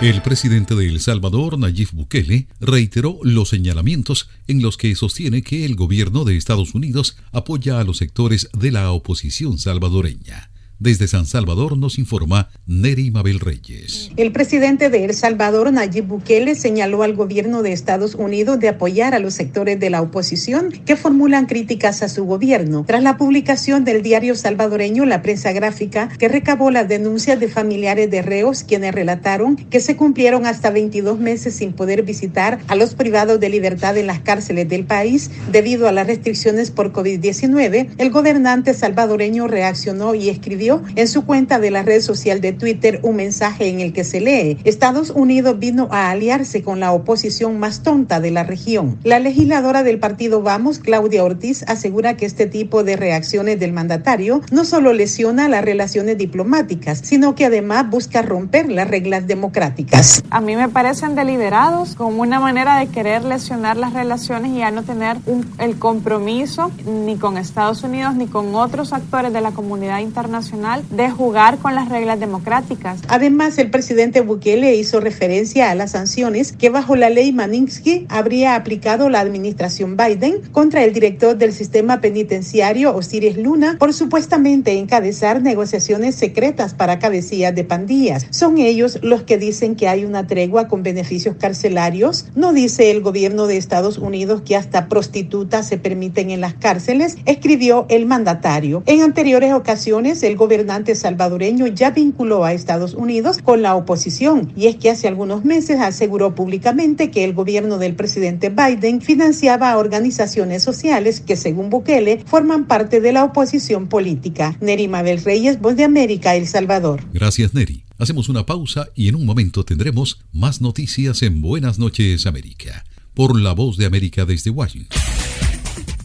El 0.00 0.22
presidente 0.22 0.74
de 0.74 0.86
El 0.86 0.98
Salvador, 0.98 1.58
Nayib 1.58 1.90
Bukele, 1.92 2.46
reiteró 2.58 3.18
los 3.22 3.50
señalamientos 3.50 4.30
en 4.46 4.62
los 4.62 4.78
que 4.78 4.94
sostiene 4.94 5.42
que 5.42 5.66
el 5.66 5.74
gobierno 5.76 6.24
de 6.24 6.38
Estados 6.38 6.74
Unidos 6.74 7.18
apoya 7.32 7.78
a 7.78 7.84
los 7.84 7.98
sectores 7.98 8.48
de 8.58 8.70
la 8.70 8.92
oposición 8.92 9.58
salvadoreña. 9.58 10.50
Desde 10.82 11.08
San 11.08 11.26
Salvador 11.26 11.76
nos 11.76 11.98
informa 11.98 12.48
Neri 12.66 13.10
Mabel 13.10 13.38
Reyes. 13.38 14.10
El 14.16 14.32
presidente 14.32 14.88
de 14.88 15.04
El 15.04 15.12
Salvador, 15.12 15.70
Nayib 15.70 16.06
Bukele, 16.06 16.54
señaló 16.54 17.02
al 17.02 17.14
gobierno 17.14 17.62
de 17.62 17.74
Estados 17.74 18.14
Unidos 18.14 18.58
de 18.60 18.70
apoyar 18.70 19.14
a 19.14 19.18
los 19.18 19.34
sectores 19.34 19.78
de 19.78 19.90
la 19.90 20.00
oposición 20.00 20.70
que 20.86 20.96
formulan 20.96 21.44
críticas 21.44 22.02
a 22.02 22.08
su 22.08 22.24
gobierno. 22.24 22.84
Tras 22.86 23.02
la 23.02 23.18
publicación 23.18 23.84
del 23.84 24.00
diario 24.00 24.34
salvadoreño 24.34 25.04
La 25.04 25.20
Prensa 25.20 25.52
Gráfica, 25.52 26.08
que 26.18 26.28
recabó 26.28 26.70
las 26.70 26.88
denuncias 26.88 27.38
de 27.38 27.48
familiares 27.48 28.10
de 28.10 28.22
reos 28.22 28.64
quienes 28.64 28.94
relataron 28.94 29.56
que 29.56 29.80
se 29.80 29.96
cumplieron 29.96 30.46
hasta 30.46 30.70
22 30.70 31.18
meses 31.18 31.56
sin 31.56 31.74
poder 31.74 32.04
visitar 32.04 32.58
a 32.68 32.74
los 32.74 32.94
privados 32.94 33.38
de 33.38 33.50
libertad 33.50 33.98
en 33.98 34.06
las 34.06 34.20
cárceles 34.20 34.66
del 34.70 34.86
país 34.86 35.30
debido 35.52 35.88
a 35.88 35.92
las 35.92 36.06
restricciones 36.06 36.70
por 36.70 36.90
COVID-19, 36.90 37.90
el 37.98 38.10
gobernante 38.10 38.72
salvadoreño 38.72 39.46
reaccionó 39.46 40.14
y 40.14 40.30
escribió 40.30 40.69
en 40.96 41.08
su 41.08 41.24
cuenta 41.26 41.58
de 41.58 41.70
la 41.70 41.82
red 41.82 42.00
social 42.00 42.40
de 42.40 42.52
Twitter 42.52 43.00
un 43.02 43.16
mensaje 43.16 43.68
en 43.68 43.80
el 43.80 43.92
que 43.92 44.04
se 44.04 44.20
lee, 44.20 44.58
Estados 44.64 45.10
Unidos 45.10 45.58
vino 45.58 45.88
a 45.90 46.10
aliarse 46.10 46.62
con 46.62 46.80
la 46.80 46.92
oposición 46.92 47.58
más 47.58 47.82
tonta 47.82 48.20
de 48.20 48.30
la 48.30 48.44
región. 48.44 48.98
La 49.04 49.18
legisladora 49.18 49.82
del 49.82 49.98
partido 49.98 50.42
Vamos, 50.42 50.78
Claudia 50.78 51.24
Ortiz, 51.24 51.64
asegura 51.66 52.16
que 52.16 52.26
este 52.26 52.46
tipo 52.46 52.84
de 52.84 52.96
reacciones 52.96 53.58
del 53.58 53.72
mandatario 53.72 54.42
no 54.50 54.64
solo 54.64 54.92
lesiona 54.92 55.48
las 55.48 55.64
relaciones 55.64 56.18
diplomáticas, 56.18 57.00
sino 57.02 57.34
que 57.34 57.46
además 57.46 57.88
busca 57.88 58.22
romper 58.22 58.70
las 58.70 58.88
reglas 58.88 59.26
democráticas. 59.26 60.22
A 60.30 60.40
mí 60.40 60.56
me 60.56 60.68
parecen 60.68 61.14
deliberados 61.14 61.94
como 61.94 62.22
una 62.22 62.40
manera 62.40 62.78
de 62.78 62.88
querer 62.88 63.24
lesionar 63.24 63.76
las 63.76 63.92
relaciones 63.92 64.52
y 64.52 64.58
ya 64.58 64.70
no 64.70 64.82
tener 64.82 65.16
el 65.58 65.78
compromiso 65.78 66.70
ni 66.86 67.16
con 67.16 67.36
Estados 67.36 67.82
Unidos 67.82 68.14
ni 68.14 68.26
con 68.26 68.54
otros 68.54 68.92
actores 68.92 69.32
de 69.32 69.40
la 69.40 69.52
comunidad 69.52 70.00
internacional 70.00 70.59
de 70.90 71.10
jugar 71.10 71.58
con 71.58 71.74
las 71.74 71.88
reglas 71.88 72.20
democráticas. 72.20 73.00
Además, 73.08 73.56
el 73.56 73.70
presidente 73.70 74.20
Bukele 74.20 74.74
hizo 74.74 75.00
referencia 75.00 75.70
a 75.70 75.74
las 75.74 75.92
sanciones 75.92 76.52
que 76.52 76.68
bajo 76.68 76.96
la 76.96 77.08
ley 77.08 77.32
Maninsky 77.32 78.06
habría 78.10 78.54
aplicado 78.54 79.08
la 79.08 79.20
administración 79.20 79.96
Biden 79.96 80.42
contra 80.52 80.84
el 80.84 80.92
director 80.92 81.36
del 81.36 81.54
sistema 81.54 82.00
penitenciario 82.02 82.94
Osiris 82.94 83.38
Luna 83.38 83.76
por 83.78 83.94
supuestamente 83.94 84.78
encabezar 84.78 85.40
negociaciones 85.40 86.14
secretas 86.14 86.74
para 86.74 86.98
cabecillas 86.98 87.54
de 87.54 87.64
pandillas. 87.64 88.26
Son 88.30 88.58
ellos 88.58 88.98
los 89.02 89.22
que 89.22 89.38
dicen 89.38 89.76
que 89.76 89.88
hay 89.88 90.04
una 90.04 90.26
tregua 90.26 90.68
con 90.68 90.82
beneficios 90.82 91.36
carcelarios. 91.36 92.26
No 92.34 92.52
dice 92.52 92.90
el 92.90 93.00
gobierno 93.00 93.46
de 93.46 93.56
Estados 93.56 93.96
Unidos 93.96 94.42
que 94.42 94.56
hasta 94.56 94.88
prostitutas 94.88 95.66
se 95.66 95.78
permiten 95.78 96.30
en 96.30 96.42
las 96.42 96.52
cárceles, 96.52 97.16
escribió 97.24 97.86
el 97.88 98.04
mandatario. 98.04 98.82
En 98.84 99.00
anteriores 99.00 99.54
ocasiones, 99.54 100.22
el 100.22 100.36
gobernante 100.50 100.96
salvadoreño 100.96 101.68
ya 101.68 101.92
vinculó 101.92 102.44
a 102.44 102.52
Estados 102.52 102.94
Unidos 102.94 103.38
con 103.38 103.62
la 103.62 103.76
oposición 103.76 104.52
y 104.56 104.66
es 104.66 104.74
que 104.74 104.90
hace 104.90 105.06
algunos 105.06 105.44
meses 105.44 105.78
aseguró 105.78 106.34
públicamente 106.34 107.12
que 107.12 107.22
el 107.22 107.34
gobierno 107.34 107.78
del 107.78 107.94
presidente 107.94 108.48
Biden 108.48 109.00
financiaba 109.00 109.70
a 109.70 109.78
organizaciones 109.78 110.64
sociales 110.64 111.20
que 111.20 111.36
según 111.36 111.70
Bukele 111.70 112.24
forman 112.26 112.66
parte 112.66 113.00
de 113.00 113.12
la 113.12 113.22
oposición 113.22 113.86
política. 113.86 114.56
Neri 114.60 114.88
Mabel 114.88 115.22
Reyes, 115.22 115.60
Voz 115.60 115.76
de 115.76 115.84
América, 115.84 116.34
El 116.34 116.48
Salvador. 116.48 117.00
Gracias 117.12 117.54
Neri. 117.54 117.84
Hacemos 117.98 118.28
una 118.28 118.44
pausa 118.44 118.88
y 118.96 119.06
en 119.06 119.14
un 119.14 119.24
momento 119.24 119.64
tendremos 119.64 120.18
más 120.32 120.60
noticias 120.60 121.22
en 121.22 121.42
Buenas 121.42 121.78
noches 121.78 122.26
América 122.26 122.84
por 123.14 123.38
la 123.38 123.52
Voz 123.52 123.76
de 123.76 123.86
América 123.86 124.24
desde 124.24 124.50
Washington. 124.50 124.98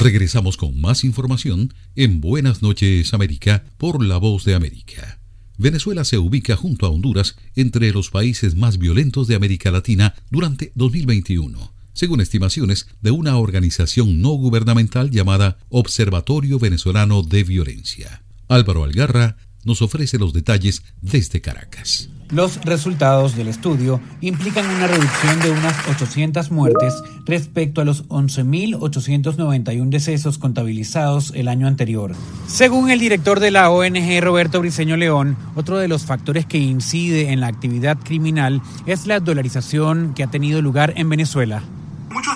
Regresamos 0.00 0.58
con 0.58 0.78
más 0.78 1.02
información 1.04 1.72
en 1.96 2.20
Buenas 2.20 2.62
noches 2.62 3.14
América 3.14 3.64
por 3.78 4.04
La 4.04 4.18
Voz 4.18 4.44
de 4.44 4.54
América. 4.54 5.18
Venezuela 5.56 6.04
se 6.04 6.18
ubica 6.18 6.56
junto 6.56 6.84
a 6.84 6.90
Honduras 6.90 7.36
entre 7.54 7.90
los 7.92 8.10
países 8.10 8.56
más 8.56 8.76
violentos 8.76 9.28
de 9.28 9.36
América 9.36 9.70
Latina 9.70 10.14
durante 10.30 10.72
2021, 10.74 11.73
según 11.94 12.20
estimaciones 12.20 12.86
de 13.00 13.10
una 13.10 13.38
organización 13.38 14.20
no 14.20 14.30
gubernamental 14.30 15.10
llamada 15.10 15.56
Observatorio 15.70 16.58
Venezolano 16.58 17.22
de 17.22 17.44
Violencia. 17.44 18.22
Álvaro 18.48 18.84
Algarra 18.84 19.36
nos 19.64 19.82
ofrece 19.82 20.18
los 20.18 20.32
detalles 20.32 20.82
desde 21.00 21.40
Caracas. 21.40 22.10
Los 22.30 22.64
resultados 22.64 23.36
del 23.36 23.48
estudio 23.48 24.00
implican 24.20 24.66
una 24.66 24.86
reducción 24.86 25.40
de 25.40 25.50
unas 25.50 25.74
800 25.88 26.50
muertes 26.50 26.94
respecto 27.26 27.80
a 27.80 27.84
los 27.84 28.08
11.891 28.08 29.88
decesos 29.88 30.38
contabilizados 30.38 31.32
el 31.34 31.48
año 31.48 31.66
anterior. 31.66 32.12
Según 32.46 32.90
el 32.90 32.98
director 32.98 33.40
de 33.40 33.50
la 33.50 33.70
ONG 33.70 34.20
Roberto 34.20 34.60
Briceño 34.60 34.96
León, 34.96 35.36
otro 35.54 35.78
de 35.78 35.88
los 35.88 36.04
factores 36.04 36.46
que 36.46 36.58
incide 36.58 37.30
en 37.30 37.40
la 37.40 37.48
actividad 37.48 37.98
criminal 37.98 38.62
es 38.86 39.06
la 39.06 39.20
dolarización 39.20 40.14
que 40.14 40.24
ha 40.24 40.30
tenido 40.30 40.62
lugar 40.62 40.94
en 40.96 41.08
Venezuela. 41.08 41.62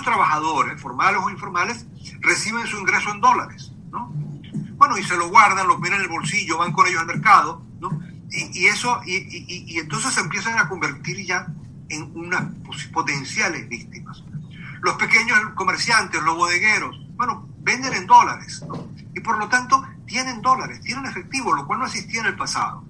Trabajadores, 0.09 0.81
formales 0.81 1.21
o 1.23 1.29
informales, 1.29 1.85
reciben 2.19 2.65
su 2.65 2.79
ingreso 2.79 3.11
en 3.11 3.21
dólares, 3.21 3.71
¿no? 3.91 4.11
Bueno, 4.77 4.97
y 4.97 5.03
se 5.03 5.15
lo 5.15 5.29
guardan, 5.29 5.67
lo 5.67 5.77
miran 5.77 5.99
en 5.99 6.05
el 6.05 6.09
bolsillo, 6.09 6.57
van 6.57 6.71
con 6.71 6.87
ellos 6.87 7.01
al 7.01 7.05
mercado, 7.05 7.63
¿no? 7.79 7.91
Y, 8.31 8.65
eso, 8.65 9.01
y, 9.05 9.77
entonces 9.77 10.15
se 10.15 10.21
empiezan 10.21 10.57
a 10.57 10.67
convertir 10.67 11.23
ya 11.23 11.45
en 11.89 12.11
unas 12.15 12.43
potenciales 12.91 13.69
víctimas. 13.69 14.23
Los 14.81 14.95
pequeños 14.95 15.37
comerciantes, 15.53 16.19
los 16.23 16.35
bodegueros, 16.35 16.99
bueno, 17.15 17.47
venden 17.59 17.93
en 17.93 18.07
dólares, 18.07 18.65
Y 19.15 19.19
por 19.19 19.37
lo 19.37 19.47
tanto 19.47 19.85
tienen 20.07 20.41
dólares, 20.41 20.81
tienen 20.81 21.05
efectivo, 21.05 21.53
lo 21.53 21.67
cual 21.67 21.79
no 21.79 21.85
existía 21.85 22.21
en 22.21 22.27
el 22.27 22.35
pasado. 22.35 22.83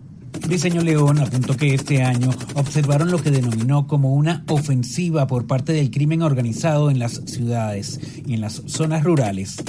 Diseño 0.47 0.81
León 0.81 1.19
apuntó 1.19 1.55
que 1.55 1.73
este 1.73 2.03
año 2.03 2.29
observaron 2.55 3.11
lo 3.11 3.21
que 3.21 3.31
denominó 3.31 3.87
como 3.87 4.13
una 4.13 4.43
ofensiva 4.47 5.27
por 5.27 5.47
parte 5.47 5.73
del 5.73 5.91
crimen 5.91 6.21
organizado 6.21 6.89
en 6.89 6.99
las 6.99 7.21
ciudades 7.25 7.99
y 8.25 8.33
en 8.33 8.41
las 8.41 8.61
zonas 8.65 9.03
rurales. 9.03 9.63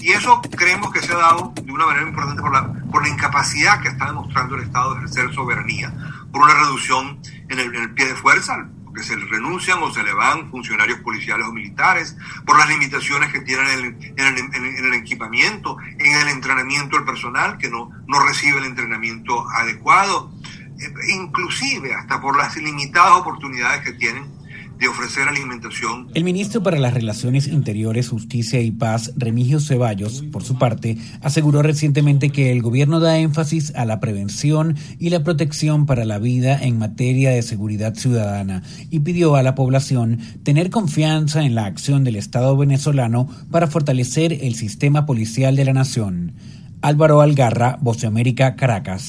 Y 0.00 0.10
eso 0.10 0.40
creemos 0.42 0.92
que 0.92 1.00
se 1.00 1.12
ha 1.12 1.16
dado 1.16 1.52
de 1.62 1.72
una 1.72 1.86
manera 1.86 2.06
importante 2.06 2.42
por 2.42 2.52
la, 2.52 2.72
por 2.90 3.02
la 3.02 3.08
incapacidad 3.08 3.80
que 3.80 3.88
está 3.88 4.06
demostrando 4.06 4.56
el 4.56 4.62
Estado 4.62 4.94
de 4.94 4.98
ejercer 4.98 5.34
soberanía, 5.34 5.92
por 6.32 6.42
una 6.42 6.54
reducción 6.54 7.18
en 7.48 7.58
el, 7.58 7.74
en 7.74 7.82
el 7.82 7.94
pie 7.94 8.06
de 8.06 8.14
fuerza, 8.14 8.68
que 8.96 9.04
se 9.04 9.14
renuncian 9.16 9.82
o 9.82 9.92
se 9.92 10.02
le 10.02 10.12
van 10.12 10.50
funcionarios 10.50 11.00
policiales 11.00 11.46
o 11.46 11.52
militares, 11.52 12.16
por 12.44 12.58
las 12.58 12.68
limitaciones 12.68 13.32
que 13.32 13.40
tienen 13.40 13.66
en 13.68 14.26
el, 14.26 14.54
en 14.54 14.84
el, 14.86 14.94
equipamiento, 14.94 15.76
en 15.80 16.16
el 16.16 16.28
entrenamiento 16.28 16.96
del 16.96 17.04
personal, 17.04 17.58
que 17.58 17.68
no, 17.68 17.90
no 18.06 18.20
recibe 18.20 18.58
el 18.58 18.64
entrenamiento 18.64 19.48
adecuado, 19.50 20.32
eh, 20.80 20.92
inclusive 21.08 21.94
hasta 21.94 22.20
por 22.20 22.36
las 22.36 22.56
limitadas 22.56 23.12
oportunidades 23.12 23.82
que 23.82 23.92
tienen 23.92 24.35
de 24.78 24.88
ofrecer 24.88 25.28
alimentación. 25.28 26.08
El 26.14 26.24
ministro 26.24 26.62
para 26.62 26.78
las 26.78 26.94
Relaciones 26.94 27.46
Interiores, 27.46 28.08
Justicia 28.08 28.60
y 28.60 28.70
Paz, 28.70 29.12
Remigio 29.16 29.60
Ceballos, 29.60 30.22
por 30.32 30.42
su 30.42 30.58
parte, 30.58 30.98
aseguró 31.22 31.62
recientemente 31.62 32.30
que 32.30 32.52
el 32.52 32.62
gobierno 32.62 33.00
da 33.00 33.18
énfasis 33.18 33.74
a 33.74 33.84
la 33.84 34.00
prevención 34.00 34.76
y 34.98 35.10
la 35.10 35.24
protección 35.24 35.86
para 35.86 36.04
la 36.04 36.18
vida 36.18 36.58
en 36.60 36.78
materia 36.78 37.30
de 37.30 37.42
seguridad 37.42 37.94
ciudadana 37.94 38.62
y 38.90 39.00
pidió 39.00 39.36
a 39.36 39.42
la 39.42 39.54
población 39.54 40.18
tener 40.42 40.70
confianza 40.70 41.42
en 41.42 41.54
la 41.54 41.66
acción 41.66 42.04
del 42.04 42.16
Estado 42.16 42.56
venezolano 42.56 43.28
para 43.50 43.66
fortalecer 43.66 44.32
el 44.32 44.54
sistema 44.54 45.06
policial 45.06 45.56
de 45.56 45.64
la 45.64 45.72
nación. 45.72 46.34
Álvaro 46.82 47.20
Algarra, 47.20 47.78
Voz 47.80 48.00
de 48.00 48.06
América, 48.06 48.54
Caracas. 48.54 49.06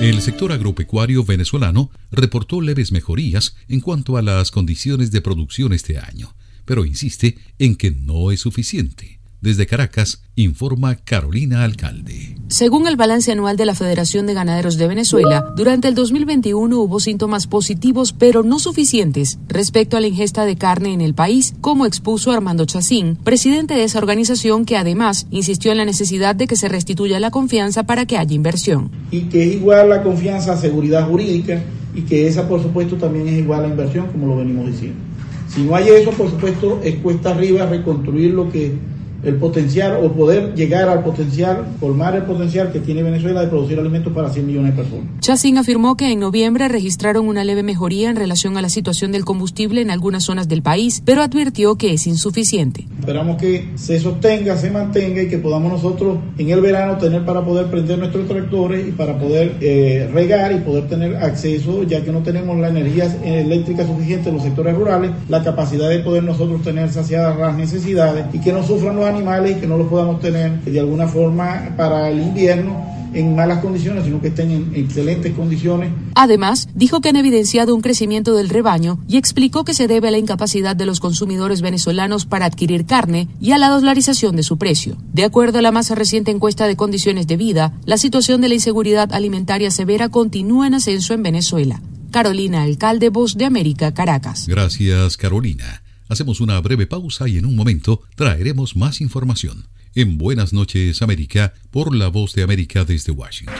El 0.00 0.22
sector 0.22 0.52
agropecuario 0.52 1.24
venezolano 1.24 1.90
reportó 2.12 2.60
leves 2.60 2.92
mejorías 2.92 3.56
en 3.66 3.80
cuanto 3.80 4.16
a 4.16 4.22
las 4.22 4.52
condiciones 4.52 5.10
de 5.10 5.20
producción 5.20 5.72
este 5.72 5.98
año, 5.98 6.36
pero 6.64 6.84
insiste 6.84 7.36
en 7.58 7.74
que 7.74 7.90
no 7.90 8.30
es 8.30 8.38
suficiente. 8.38 9.17
Desde 9.40 9.68
Caracas, 9.68 10.24
informa 10.34 10.96
Carolina 10.96 11.62
Alcalde. 11.62 12.34
Según 12.48 12.88
el 12.88 12.96
balance 12.96 13.30
anual 13.30 13.56
de 13.56 13.66
la 13.66 13.76
Federación 13.76 14.26
de 14.26 14.34
Ganaderos 14.34 14.78
de 14.78 14.88
Venezuela, 14.88 15.52
durante 15.54 15.86
el 15.86 15.94
2021 15.94 16.76
hubo 16.76 16.98
síntomas 16.98 17.46
positivos 17.46 18.12
pero 18.12 18.42
no 18.42 18.58
suficientes 18.58 19.38
respecto 19.46 19.96
a 19.96 20.00
la 20.00 20.08
ingesta 20.08 20.44
de 20.44 20.56
carne 20.56 20.92
en 20.92 21.00
el 21.00 21.14
país, 21.14 21.54
como 21.60 21.86
expuso 21.86 22.32
Armando 22.32 22.64
Chacín, 22.64 23.14
presidente 23.14 23.74
de 23.74 23.84
esa 23.84 23.98
organización 23.98 24.64
que 24.64 24.76
además 24.76 25.28
insistió 25.30 25.70
en 25.70 25.78
la 25.78 25.84
necesidad 25.84 26.34
de 26.34 26.48
que 26.48 26.56
se 26.56 26.68
restituya 26.68 27.20
la 27.20 27.30
confianza 27.30 27.84
para 27.84 28.06
que 28.06 28.18
haya 28.18 28.34
inversión. 28.34 28.90
Y 29.12 29.20
que 29.28 29.44
es 29.44 29.54
igual 29.54 29.90
la 29.90 30.02
confianza 30.02 30.54
a 30.54 30.56
seguridad 30.56 31.06
jurídica 31.06 31.62
y 31.94 32.02
que 32.02 32.26
esa 32.26 32.48
por 32.48 32.60
supuesto 32.60 32.96
también 32.96 33.28
es 33.28 33.38
igual 33.38 33.64
a 33.64 33.68
inversión, 33.68 34.08
como 34.08 34.26
lo 34.26 34.36
venimos 34.38 34.66
diciendo. 34.66 34.98
Si 35.46 35.62
no 35.62 35.76
hay 35.76 35.90
eso, 35.90 36.10
por 36.10 36.28
supuesto, 36.28 36.80
es 36.82 36.96
cuesta 36.96 37.30
arriba 37.30 37.66
reconstruir 37.66 38.34
lo 38.34 38.50
que 38.50 38.97
el 39.22 39.36
potencial 39.36 39.98
o 40.02 40.12
poder 40.12 40.54
llegar 40.54 40.88
al 40.88 41.02
potencial, 41.02 41.66
colmar 41.80 42.16
el 42.16 42.22
potencial 42.22 42.72
que 42.72 42.80
tiene 42.80 43.02
Venezuela 43.02 43.40
de 43.40 43.48
producir 43.48 43.78
alimentos 43.78 44.12
para 44.12 44.28
100 44.30 44.46
millones 44.46 44.76
de 44.76 44.82
personas. 44.82 45.06
Chacín 45.20 45.58
afirmó 45.58 45.96
que 45.96 46.12
en 46.12 46.20
noviembre 46.20 46.68
registraron 46.68 47.26
una 47.26 47.44
leve 47.44 47.62
mejoría 47.62 48.10
en 48.10 48.16
relación 48.16 48.56
a 48.56 48.62
la 48.62 48.68
situación 48.68 49.12
del 49.12 49.24
combustible 49.24 49.80
en 49.80 49.90
algunas 49.90 50.24
zonas 50.24 50.48
del 50.48 50.62
país, 50.62 51.02
pero 51.04 51.22
advirtió 51.22 51.76
que 51.76 51.92
es 51.92 52.06
insuficiente. 52.06 52.86
Esperamos 53.00 53.36
que 53.36 53.70
se 53.76 53.98
sostenga, 53.98 54.56
se 54.56 54.70
mantenga 54.70 55.22
y 55.22 55.28
que 55.28 55.38
podamos 55.38 55.72
nosotros 55.72 56.18
en 56.36 56.50
el 56.50 56.60
verano 56.60 56.98
tener 56.98 57.24
para 57.24 57.44
poder 57.44 57.66
prender 57.66 57.98
nuestros 57.98 58.28
tractores 58.28 58.88
y 58.88 58.92
para 58.92 59.18
poder 59.18 59.56
eh, 59.60 60.08
regar 60.12 60.52
y 60.52 60.60
poder 60.60 60.88
tener 60.88 61.16
acceso, 61.16 61.82
ya 61.82 62.04
que 62.04 62.12
no 62.12 62.22
tenemos 62.22 62.58
la 62.58 62.68
energía 62.68 63.04
eléctrica 63.24 63.86
suficiente 63.86 64.28
en 64.28 64.36
los 64.36 64.44
sectores 64.44 64.76
rurales, 64.76 65.10
la 65.28 65.42
capacidad 65.42 65.88
de 65.88 66.00
poder 66.00 66.22
nosotros 66.22 66.62
tener 66.62 66.90
saciadas 66.90 67.38
las 67.38 67.56
necesidades 67.56 68.26
y 68.32 68.40
que 68.40 68.52
no 68.52 68.62
sufran 68.62 68.96
los 68.96 69.07
animales 69.08 69.56
y 69.56 69.60
que 69.60 69.66
no 69.66 69.76
los 69.76 69.88
podamos 69.88 70.20
tener 70.20 70.60
de 70.60 70.80
alguna 70.80 71.06
forma 71.06 71.74
para 71.76 72.08
el 72.10 72.20
invierno 72.20 72.88
en 73.14 73.34
malas 73.34 73.60
condiciones, 73.60 74.04
sino 74.04 74.20
que 74.20 74.28
estén 74.28 74.50
en 74.50 74.72
excelentes 74.74 75.32
condiciones. 75.34 75.92
Además, 76.14 76.68
dijo 76.74 77.00
que 77.00 77.08
han 77.08 77.16
evidenciado 77.16 77.74
un 77.74 77.80
crecimiento 77.80 78.34
del 78.34 78.48
rebaño 78.48 78.98
y 79.08 79.16
explicó 79.16 79.64
que 79.64 79.74
se 79.74 79.88
debe 79.88 80.08
a 80.08 80.10
la 80.10 80.18
incapacidad 80.18 80.76
de 80.76 80.86
los 80.86 81.00
consumidores 81.00 81.62
venezolanos 81.62 82.26
para 82.26 82.46
adquirir 82.46 82.86
carne 82.86 83.28
y 83.40 83.52
a 83.52 83.58
la 83.58 83.68
dolarización 83.68 84.36
de 84.36 84.42
su 84.42 84.58
precio. 84.58 84.96
De 85.12 85.24
acuerdo 85.24 85.58
a 85.58 85.62
la 85.62 85.72
más 85.72 85.90
reciente 85.90 86.30
encuesta 86.30 86.66
de 86.66 86.76
condiciones 86.76 87.26
de 87.26 87.36
vida, 87.36 87.72
la 87.84 87.98
situación 87.98 88.40
de 88.40 88.48
la 88.48 88.54
inseguridad 88.54 89.12
alimentaria 89.12 89.70
severa 89.70 90.08
continúa 90.08 90.66
en 90.66 90.74
ascenso 90.74 91.14
en 91.14 91.22
Venezuela. 91.22 91.80
Carolina 92.10 92.62
Alcalde, 92.62 93.10
Voz 93.10 93.36
de 93.36 93.44
América, 93.44 93.92
Caracas. 93.92 94.46
Gracias, 94.48 95.16
Carolina. 95.16 95.82
Hacemos 96.08 96.40
una 96.40 96.58
breve 96.60 96.86
pausa 96.86 97.28
y 97.28 97.36
en 97.36 97.44
un 97.44 97.54
momento 97.54 98.00
traeremos 98.14 98.76
más 98.76 99.00
información. 99.00 99.68
En 99.94 100.16
Buenas 100.16 100.52
noches 100.52 101.02
América 101.02 101.52
por 101.70 101.94
la 101.94 102.08
voz 102.08 102.34
de 102.34 102.42
América 102.42 102.84
desde 102.84 103.12
Washington. 103.12 103.54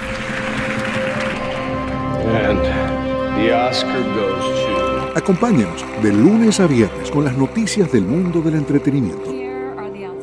Acompáñenos 5.15 5.85
de 6.03 6.13
lunes 6.13 6.61
a 6.61 6.67
viernes 6.67 7.11
con 7.11 7.25
las 7.25 7.37
noticias 7.37 7.93
del 7.93 8.03
mundo 8.03 8.41
del 8.41 8.55
entretenimiento. 8.55 9.35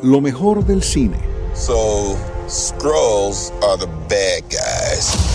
Lo 0.02 0.22
mejor 0.22 0.66
del 0.66 0.82
cine. 0.82 1.20
So, 1.54 2.18
Scrolls 2.48 3.52
are 3.62 3.78
the 3.78 3.88
bad 4.10 4.44
guys. 4.50 5.35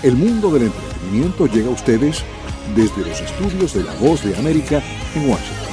El 0.00 0.14
mundo 0.14 0.52
del 0.52 0.64
entretenimiento 0.64 1.46
llega 1.46 1.66
a 1.66 1.72
ustedes 1.72 2.22
desde 2.76 3.04
los 3.04 3.20
estudios 3.20 3.74
de 3.74 3.82
La 3.82 3.92
Voz 3.94 4.22
de 4.22 4.36
América 4.36 4.80
en 5.16 5.28
Washington. 5.28 5.68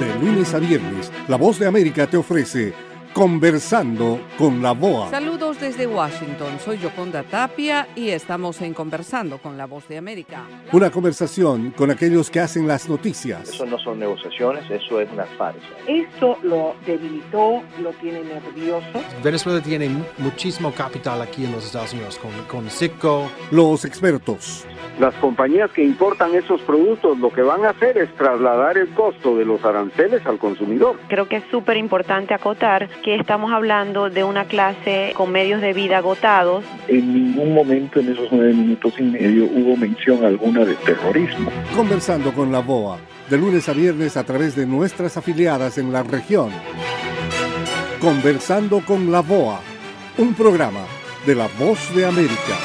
De 0.00 0.26
lunes 0.26 0.54
a 0.54 0.58
viernes, 0.58 1.12
La 1.28 1.36
Voz 1.36 1.58
de 1.58 1.66
América 1.66 2.06
te 2.06 2.16
ofrece 2.16 2.72
Conversando 3.12 4.18
con 4.38 4.62
la 4.62 4.72
BOA. 4.72 5.10
Saludos 5.10 5.60
desde 5.60 5.86
Washington, 5.86 6.58
soy 6.64 6.78
Yoconda 6.78 7.22
Tapia 7.22 7.86
y 7.94 8.08
estamos 8.08 8.62
en 8.62 8.72
Conversando 8.72 9.36
con 9.36 9.58
la 9.58 9.66
Voz 9.66 9.86
de 9.86 9.98
América. 9.98 10.46
Una 10.72 10.90
conversación 10.90 11.74
con 11.76 11.90
aquellos 11.90 12.30
que 12.30 12.40
hacen 12.40 12.66
las 12.66 12.88
noticias. 12.88 13.50
Eso 13.50 13.66
no 13.66 13.78
son 13.78 13.98
negociaciones, 13.98 14.64
eso 14.70 14.98
es 14.98 15.12
una 15.12 15.24
farsa. 15.36 15.60
Esto 15.86 16.38
lo 16.42 16.74
debilitó, 16.86 17.62
lo 17.82 17.90
tiene 18.00 18.22
nervioso. 18.22 19.02
Venezuela 19.22 19.62
tiene 19.62 19.90
muchísimo 20.16 20.72
capital 20.72 21.20
aquí 21.20 21.44
en 21.44 21.52
los 21.52 21.66
Estados 21.66 21.92
Unidos, 21.92 22.18
con, 22.18 22.30
con 22.46 22.70
Citgo. 22.70 23.30
Los 23.50 23.84
expertos. 23.84 24.66
Las 24.98 25.14
compañías 25.14 25.70
que 25.72 25.82
importan 25.82 26.34
esos 26.34 26.60
productos 26.62 27.18
lo 27.18 27.30
que 27.30 27.42
van 27.42 27.64
a 27.64 27.70
hacer 27.70 27.96
es 27.96 28.14
trasladar 28.14 28.76
el 28.76 28.88
costo 28.90 29.36
de 29.36 29.44
los 29.44 29.64
aranceles 29.64 30.24
al 30.26 30.38
consumidor. 30.38 30.98
Creo 31.08 31.28
que 31.28 31.36
es 31.36 31.44
súper 31.50 31.76
importante 31.78 32.34
acotar 32.34 32.88
que 33.02 33.16
estamos 33.16 33.52
hablando 33.52 34.10
de 34.10 34.24
una 34.24 34.44
clase 34.44 35.12
con 35.14 35.32
medios 35.32 35.60
de 35.60 35.72
vida 35.72 35.98
agotados. 35.98 36.64
En 36.88 37.12
ningún 37.12 37.52
momento 37.52 38.00
en 38.00 38.12
esos 38.12 38.28
nueve 38.30 38.54
minutos 38.54 38.94
y 38.98 39.02
medio 39.02 39.44
hubo 39.44 39.76
mención 39.76 40.24
alguna 40.24 40.64
de 40.64 40.74
terrorismo. 40.76 41.50
Conversando 41.76 42.32
con 42.32 42.52
la 42.52 42.60
BOA, 42.60 42.98
de 43.28 43.38
lunes 43.38 43.68
a 43.68 43.72
viernes 43.72 44.16
a 44.16 44.24
través 44.24 44.54
de 44.54 44.66
nuestras 44.66 45.16
afiliadas 45.16 45.78
en 45.78 45.92
la 45.92 46.02
región. 46.02 46.50
Conversando 48.00 48.80
con 48.80 49.10
la 49.10 49.20
BOA, 49.20 49.60
un 50.18 50.34
programa 50.34 50.84
de 51.26 51.34
la 51.34 51.48
Voz 51.58 51.94
de 51.94 52.06
América. 52.06 52.58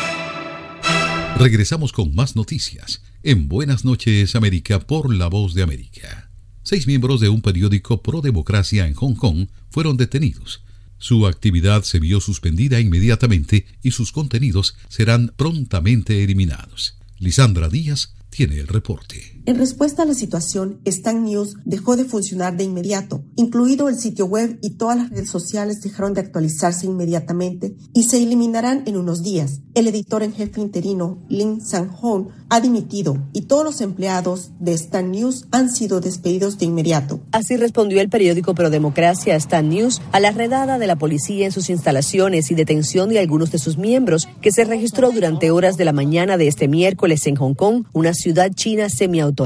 Regresamos 1.38 1.91
con 1.91 2.15
más 2.15 2.36
noticias 2.36 3.04
en 3.23 3.47
Buenas 3.47 3.86
noches 3.86 4.36
América 4.36 4.80
por 4.80 5.13
La 5.13 5.28
Voz 5.28 5.54
de 5.54 5.63
América. 5.63 6.26
Seis 6.69 6.86
miembros 6.86 7.21
de 7.21 7.30
un 7.30 7.41
periódico 7.41 8.01
pro 8.01 8.19
democracia 8.19 8.88
en 8.88 8.93
Hong 8.93 9.15
Kong 9.15 9.47
fueron 9.69 9.95
detenidos. 9.95 10.63
Su 10.97 11.25
actividad 11.25 11.84
se 11.84 11.97
vio 11.97 12.19
suspendida 12.19 12.82
inmediatamente 12.82 13.65
y 13.82 13.91
sus 13.91 14.12
contenidos 14.12 14.75
serán 14.89 15.32
prontamente 15.38 16.25
eliminados. 16.25 16.97
Lisandra 17.19 17.69
Díaz 17.69 18.15
tiene 18.30 18.58
el 18.58 18.67
reporte. 18.67 19.37
En 19.47 19.57
respuesta 19.57 20.03
a 20.03 20.05
la 20.05 20.13
situación, 20.13 20.81
Stan 20.83 21.23
News 21.23 21.55
dejó 21.63 21.95
de 21.95 22.03
funcionar 22.03 22.57
de 22.57 22.65
inmediato, 22.65 23.23
incluido 23.38 23.88
el 23.88 23.97
sitio 23.97 24.25
web 24.25 24.60
y 24.62 24.71
todas 24.71 24.97
las 24.97 25.10
redes 25.10 25.29
sociales 25.29 25.79
dejaron 25.79 26.13
de 26.13 26.19
actualizarse 26.19 26.86
inmediatamente 26.86 27.73
y 27.93 28.03
se 28.03 28.21
eliminarán 28.21 28.83
en 28.88 28.97
unos 28.97 29.23
días. 29.23 29.62
El 29.73 29.88
editor 29.88 30.21
en 30.21 30.33
jefe 30.33 30.60
interino, 30.60 31.23
Lin 31.29 31.62
Sang-hong, 31.62 32.27
ha 32.49 32.60
dimitido 32.60 33.25
y 33.31 33.43
todos 33.43 33.63
los 33.63 33.79
empleados 33.79 34.51
de 34.60 34.73
Stan 34.73 35.10
News 35.10 35.45
han 35.51 35.69
sido 35.71 36.01
despedidos 36.01 36.57
de 36.57 36.65
inmediato. 36.65 37.21
Así 37.31 37.55
respondió 37.55 38.01
el 38.01 38.10
periódico 38.10 38.53
Pro 38.53 38.69
Democracia 38.69 39.38
Stan 39.38 39.69
News 39.69 40.01
a 40.12 40.19
la 40.19 40.31
redada 40.31 40.77
de 40.77 40.88
la 40.88 40.97
policía 40.97 41.45
en 41.45 41.53
sus 41.53 41.69
instalaciones 41.69 42.51
y 42.51 42.55
detención 42.55 43.07
de 43.07 43.19
algunos 43.19 43.51
de 43.51 43.60
sus 43.60 43.77
miembros, 43.77 44.27
que 44.41 44.51
se 44.51 44.65
registró 44.65 45.12
durante 45.12 45.51
horas 45.51 45.77
de 45.77 45.86
la 45.86 45.93
mañana 45.93 46.36
de 46.36 46.49
este 46.49 46.67
miércoles 46.67 47.25
en 47.27 47.36
Hong 47.36 47.53
Kong, 47.53 47.86
una 47.93 48.13
ciudad 48.13 48.51
china 48.53 48.89
semiautónoma. 48.89 49.37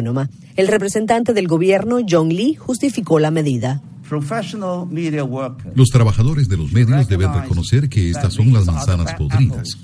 El 0.56 0.68
representante 0.68 1.34
del 1.34 1.48
gobierno, 1.48 2.00
John 2.08 2.30
Lee, 2.30 2.56
justificó 2.56 3.20
la 3.20 3.32
medida. 3.32 3.82
Los 5.76 5.90
trabajadores 5.90 6.50
de 6.50 6.58
los 6.58 6.72
medios 6.72 7.08
deben 7.08 7.34
reconocer 7.34 7.90
que 7.90 8.10
estas 8.10 8.34
son 8.34 8.52
las 8.54 8.66
manzanas 8.66 9.14
podridas 9.14 9.78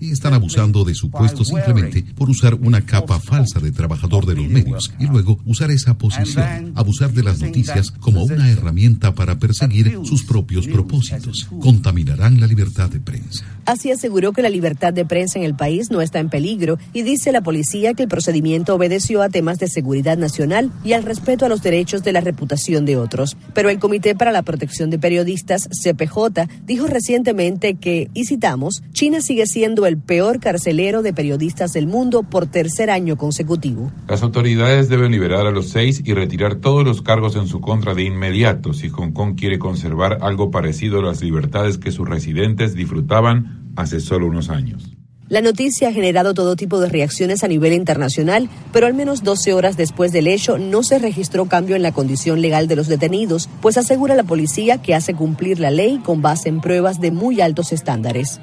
y 0.00 0.10
están 0.10 0.34
abusando 0.34 0.84
de 0.84 0.94
su 0.94 1.10
puesto 1.10 1.44
simplemente 1.44 2.04
por 2.16 2.30
usar 2.30 2.54
una 2.54 2.84
capa 2.84 3.20
falsa 3.20 3.60
de 3.60 3.72
trabajador 3.72 4.26
de 4.26 4.34
los 4.34 4.48
medios 4.48 4.92
y 4.98 5.06
luego 5.06 5.38
usar 5.44 5.70
esa 5.70 5.96
posición, 5.96 6.72
abusar 6.74 7.12
de 7.12 7.22
las 7.22 7.40
noticias 7.40 7.90
como 7.90 8.24
una 8.24 8.50
herramienta 8.50 9.14
para 9.14 9.38
perseguir 9.38 9.98
sus 10.04 10.24
propios 10.24 10.66
propósitos. 10.66 11.48
Contaminarán 11.60 12.40
la 12.40 12.46
libertad 12.46 12.90
de 12.90 13.00
prensa. 13.00 13.44
Así 13.64 13.90
aseguró 13.90 14.32
que 14.32 14.42
la 14.42 14.48
libertad 14.48 14.92
de 14.92 15.04
prensa 15.04 15.38
en 15.38 15.44
el 15.44 15.54
país 15.54 15.90
no 15.90 16.00
está 16.00 16.20
en 16.20 16.30
peligro 16.30 16.78
y 16.92 17.02
dice 17.02 17.32
la 17.32 17.42
policía 17.42 17.94
que 17.94 18.04
el 18.04 18.08
procedimiento 18.08 18.74
obedeció 18.74 19.22
a 19.22 19.28
temas 19.28 19.58
de 19.58 19.68
seguridad 19.68 20.16
nacional 20.16 20.72
y 20.84 20.92
al 20.92 21.02
respeto 21.02 21.44
a 21.44 21.48
los 21.48 21.62
derechos 21.62 22.02
de 22.02 22.12
la 22.12 22.20
reputación 22.20 22.86
de 22.86 22.96
otros. 22.96 23.36
Pero 23.54 23.70
el 23.70 23.78
Comité 23.78 24.14
para 24.14 24.32
la 24.32 24.42
Protección 24.42 24.90
de 24.90 24.98
Periodistas, 24.98 25.68
CPJ, 25.82 26.48
dijo 26.64 26.86
recientemente 26.86 27.74
que, 27.74 28.10
y 28.14 28.24
citamos, 28.24 28.82
China 28.92 29.20
sigue 29.20 29.46
siendo 29.46 29.86
el 29.88 29.98
peor 29.98 30.38
carcelero 30.40 31.02
de 31.02 31.12
periodistas 31.12 31.72
del 31.72 31.86
mundo 31.86 32.22
por 32.22 32.46
tercer 32.46 32.90
año 32.90 33.16
consecutivo. 33.16 33.90
Las 34.06 34.22
autoridades 34.22 34.88
deben 34.88 35.12
liberar 35.12 35.46
a 35.46 35.50
los 35.50 35.70
seis 35.70 36.02
y 36.04 36.14
retirar 36.14 36.56
todos 36.56 36.84
los 36.84 37.02
cargos 37.02 37.36
en 37.36 37.48
su 37.48 37.60
contra 37.60 37.94
de 37.94 38.04
inmediato 38.04 38.72
si 38.72 38.88
Hong 38.88 39.12
Kong 39.12 39.34
quiere 39.36 39.58
conservar 39.58 40.18
algo 40.22 40.50
parecido 40.50 41.00
a 41.00 41.02
las 41.02 41.22
libertades 41.22 41.78
que 41.78 41.90
sus 41.90 42.08
residentes 42.08 42.74
disfrutaban 42.74 43.72
hace 43.76 44.00
solo 44.00 44.26
unos 44.26 44.50
años. 44.50 44.98
La 45.28 45.42
noticia 45.42 45.88
ha 45.88 45.92
generado 45.92 46.32
todo 46.32 46.56
tipo 46.56 46.80
de 46.80 46.88
reacciones 46.88 47.44
a 47.44 47.48
nivel 47.48 47.74
internacional, 47.74 48.48
pero 48.72 48.86
al 48.86 48.94
menos 48.94 49.22
12 49.22 49.52
horas 49.52 49.76
después 49.76 50.10
del 50.10 50.26
hecho 50.26 50.56
no 50.56 50.82
se 50.82 50.98
registró 50.98 51.44
cambio 51.44 51.76
en 51.76 51.82
la 51.82 51.92
condición 51.92 52.40
legal 52.40 52.66
de 52.66 52.76
los 52.76 52.88
detenidos, 52.88 53.50
pues 53.60 53.76
asegura 53.76 54.14
la 54.14 54.22
policía 54.22 54.80
que 54.80 54.94
hace 54.94 55.12
cumplir 55.12 55.60
la 55.60 55.70
ley 55.70 56.00
con 56.02 56.22
base 56.22 56.48
en 56.48 56.62
pruebas 56.62 56.98
de 56.98 57.10
muy 57.10 57.42
altos 57.42 57.72
estándares. 57.72 58.40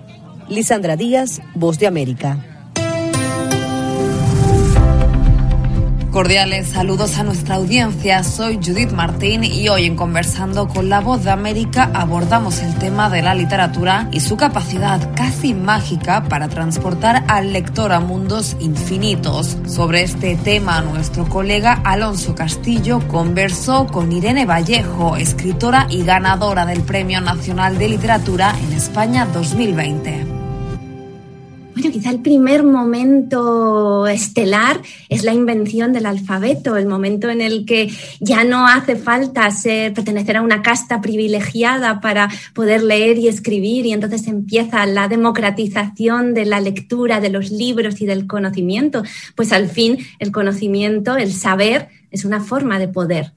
Lisandra 0.47 0.95
Díaz, 0.95 1.41
Voz 1.55 1.79
de 1.79 1.87
América. 1.87 2.37
Cordiales 6.15 6.69
saludos 6.69 7.17
a 7.17 7.23
nuestra 7.23 7.55
audiencia. 7.55 8.23
Soy 8.23 8.55
Judith 8.63 8.91
Martín 8.91 9.43
y 9.43 9.67
hoy 9.67 9.83
en 9.83 9.97
Conversando 9.97 10.69
con 10.69 10.87
la 10.87 11.01
Voz 11.01 11.25
de 11.25 11.31
América 11.31 11.91
abordamos 11.93 12.61
el 12.61 12.73
tema 12.75 13.09
de 13.09 13.21
la 13.21 13.35
literatura 13.35 14.07
y 14.13 14.21
su 14.21 14.37
capacidad 14.37 15.13
casi 15.13 15.53
mágica 15.53 16.23
para 16.23 16.47
transportar 16.47 17.25
al 17.27 17.51
lector 17.51 17.91
a 17.91 17.99
mundos 17.99 18.55
infinitos. 18.61 19.57
Sobre 19.67 20.03
este 20.03 20.37
tema, 20.37 20.79
nuestro 20.79 21.27
colega 21.27 21.81
Alonso 21.83 22.33
Castillo 22.33 23.05
conversó 23.09 23.85
con 23.87 24.09
Irene 24.13 24.45
Vallejo, 24.45 25.17
escritora 25.17 25.85
y 25.89 26.05
ganadora 26.05 26.65
del 26.65 26.81
Premio 26.83 27.19
Nacional 27.19 27.77
de 27.77 27.89
Literatura 27.89 28.55
en 28.57 28.71
España 28.71 29.25
2020. 29.25 30.34
Bueno, 31.75 31.91
quizá 31.91 32.09
el 32.09 32.21
primer 32.21 32.63
momento 32.63 34.07
estelar 34.07 34.81
es 35.09 35.25
la 35.25 35.33
invención 35.33 35.91
del 35.91 36.05
alfabeto, 36.05 36.77
el 36.77 36.85
momento 36.85 37.29
en 37.29 37.41
el 37.41 37.65
que 37.65 37.91
ya 38.21 38.45
no 38.45 38.65
hace 38.65 38.95
falta 38.95 39.51
ser, 39.51 39.93
pertenecer 39.93 40.37
a 40.37 40.41
una 40.41 40.61
casta 40.61 41.01
privilegiada 41.01 41.99
para 41.99 42.29
poder 42.53 42.81
leer 42.81 43.17
y 43.17 43.27
escribir 43.27 43.85
y 43.85 43.91
entonces 43.91 44.25
empieza 44.27 44.85
la 44.85 45.09
democratización 45.09 46.33
de 46.33 46.45
la 46.45 46.61
lectura, 46.61 47.19
de 47.19 47.29
los 47.29 47.51
libros 47.51 47.99
y 47.99 48.05
del 48.05 48.25
conocimiento. 48.25 49.03
Pues 49.35 49.51
al 49.51 49.67
fin 49.67 49.97
el 50.19 50.31
conocimiento, 50.31 51.17
el 51.17 51.33
saber, 51.33 51.89
es 52.09 52.23
una 52.23 52.39
forma 52.39 52.79
de 52.79 52.87
poder. 52.87 53.33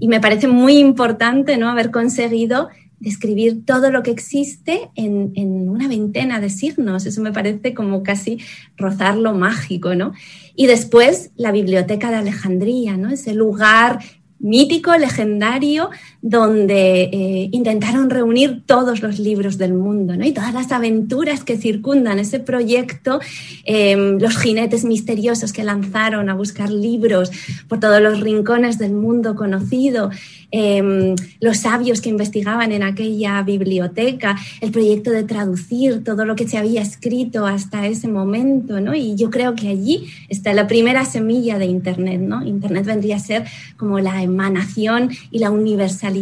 Y 0.00 0.08
me 0.08 0.20
parece 0.20 0.48
muy 0.48 0.78
importante 0.78 1.56
¿no? 1.56 1.70
haber 1.70 1.92
conseguido 1.92 2.68
describir 2.98 3.64
todo 3.64 3.90
lo 3.90 4.02
que 4.02 4.10
existe 4.10 4.90
en, 4.94 5.32
en, 5.34 5.68
una 5.68 5.88
veintena 5.88 6.40
de 6.40 6.50
signos. 6.50 7.06
Eso 7.06 7.20
me 7.20 7.32
parece 7.32 7.74
como 7.74 8.02
casi 8.02 8.38
rozar 8.76 9.16
lo 9.16 9.34
mágico, 9.34 9.94
¿no? 9.94 10.12
Y 10.54 10.66
después 10.66 11.30
la 11.36 11.52
Biblioteca 11.52 12.10
de 12.10 12.16
Alejandría, 12.16 12.96
¿no? 12.96 13.10
Ese 13.10 13.34
lugar 13.34 14.00
mítico, 14.38 14.96
legendario, 14.96 15.90
donde 16.28 17.02
eh, 17.02 17.48
intentaron 17.52 18.10
reunir 18.10 18.64
todos 18.66 19.00
los 19.00 19.20
libros 19.20 19.58
del 19.58 19.74
mundo 19.74 20.16
¿no? 20.16 20.24
y 20.24 20.32
todas 20.32 20.52
las 20.52 20.72
aventuras 20.72 21.44
que 21.44 21.56
circundan 21.56 22.18
ese 22.18 22.40
proyecto, 22.40 23.20
em, 23.64 24.18
los 24.18 24.36
jinetes 24.36 24.84
misteriosos 24.84 25.52
que 25.52 25.62
lanzaron 25.62 26.28
a 26.28 26.34
buscar 26.34 26.68
libros 26.68 27.30
por 27.68 27.78
todos 27.78 28.02
los 28.02 28.18
rincones 28.18 28.76
del 28.76 28.92
mundo 28.92 29.36
conocido, 29.36 30.10
em, 30.50 31.14
los 31.40 31.58
sabios 31.58 32.00
que 32.00 32.08
investigaban 32.08 32.72
en 32.72 32.82
aquella 32.82 33.40
biblioteca, 33.44 34.36
el 34.60 34.72
proyecto 34.72 35.12
de 35.12 35.22
traducir 35.22 36.02
todo 36.02 36.24
lo 36.24 36.34
que 36.34 36.48
se 36.48 36.58
había 36.58 36.82
escrito 36.82 37.46
hasta 37.46 37.86
ese 37.86 38.08
momento. 38.08 38.80
¿no? 38.80 38.96
Y 38.96 39.14
yo 39.14 39.30
creo 39.30 39.54
que 39.54 39.68
allí 39.68 40.08
está 40.28 40.52
la 40.54 40.66
primera 40.66 41.04
semilla 41.04 41.56
de 41.56 41.66
Internet. 41.66 42.20
¿no? 42.20 42.44
Internet 42.44 42.84
vendría 42.84 43.14
a 43.14 43.20
ser 43.20 43.44
como 43.76 44.00
la 44.00 44.24
emanación 44.24 45.10
y 45.30 45.38
la 45.38 45.52
universalidad 45.52 46.15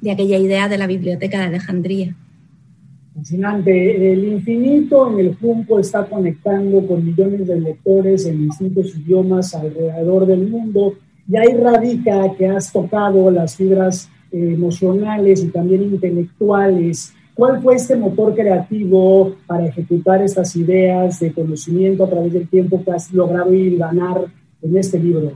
de 0.00 0.10
aquella 0.10 0.38
idea 0.38 0.68
de 0.68 0.78
la 0.78 0.86
Biblioteca 0.86 1.38
de 1.38 1.44
Alejandría. 1.44 2.14
Fascinante. 3.14 4.12
El 4.12 4.24
infinito 4.28 5.10
en 5.10 5.18
el 5.18 5.34
Junco 5.36 5.80
está 5.80 6.04
conectando 6.04 6.86
con 6.86 7.04
millones 7.04 7.48
de 7.48 7.60
lectores 7.60 8.26
en 8.26 8.44
distintos 8.44 8.96
idiomas 8.96 9.54
alrededor 9.54 10.26
del 10.26 10.46
mundo 10.48 10.94
y 11.28 11.36
ahí 11.36 11.54
radica 11.54 12.32
que 12.36 12.46
has 12.46 12.72
tocado 12.72 13.30
las 13.30 13.56
fibras 13.56 14.08
eh, 14.30 14.52
emocionales 14.54 15.42
y 15.42 15.48
también 15.48 15.82
intelectuales. 15.82 17.12
¿Cuál 17.34 17.60
fue 17.60 17.74
este 17.74 17.96
motor 17.96 18.34
creativo 18.34 19.36
para 19.46 19.66
ejecutar 19.66 20.22
estas 20.22 20.54
ideas 20.56 21.18
de 21.20 21.32
conocimiento 21.32 22.04
a 22.04 22.10
través 22.10 22.32
del 22.32 22.48
tiempo 22.48 22.82
que 22.84 22.90
has 22.92 23.12
logrado 23.12 23.52
ir 23.52 23.78
ganar 23.78 24.26
en 24.62 24.76
este 24.76 24.98
libro? 24.98 25.32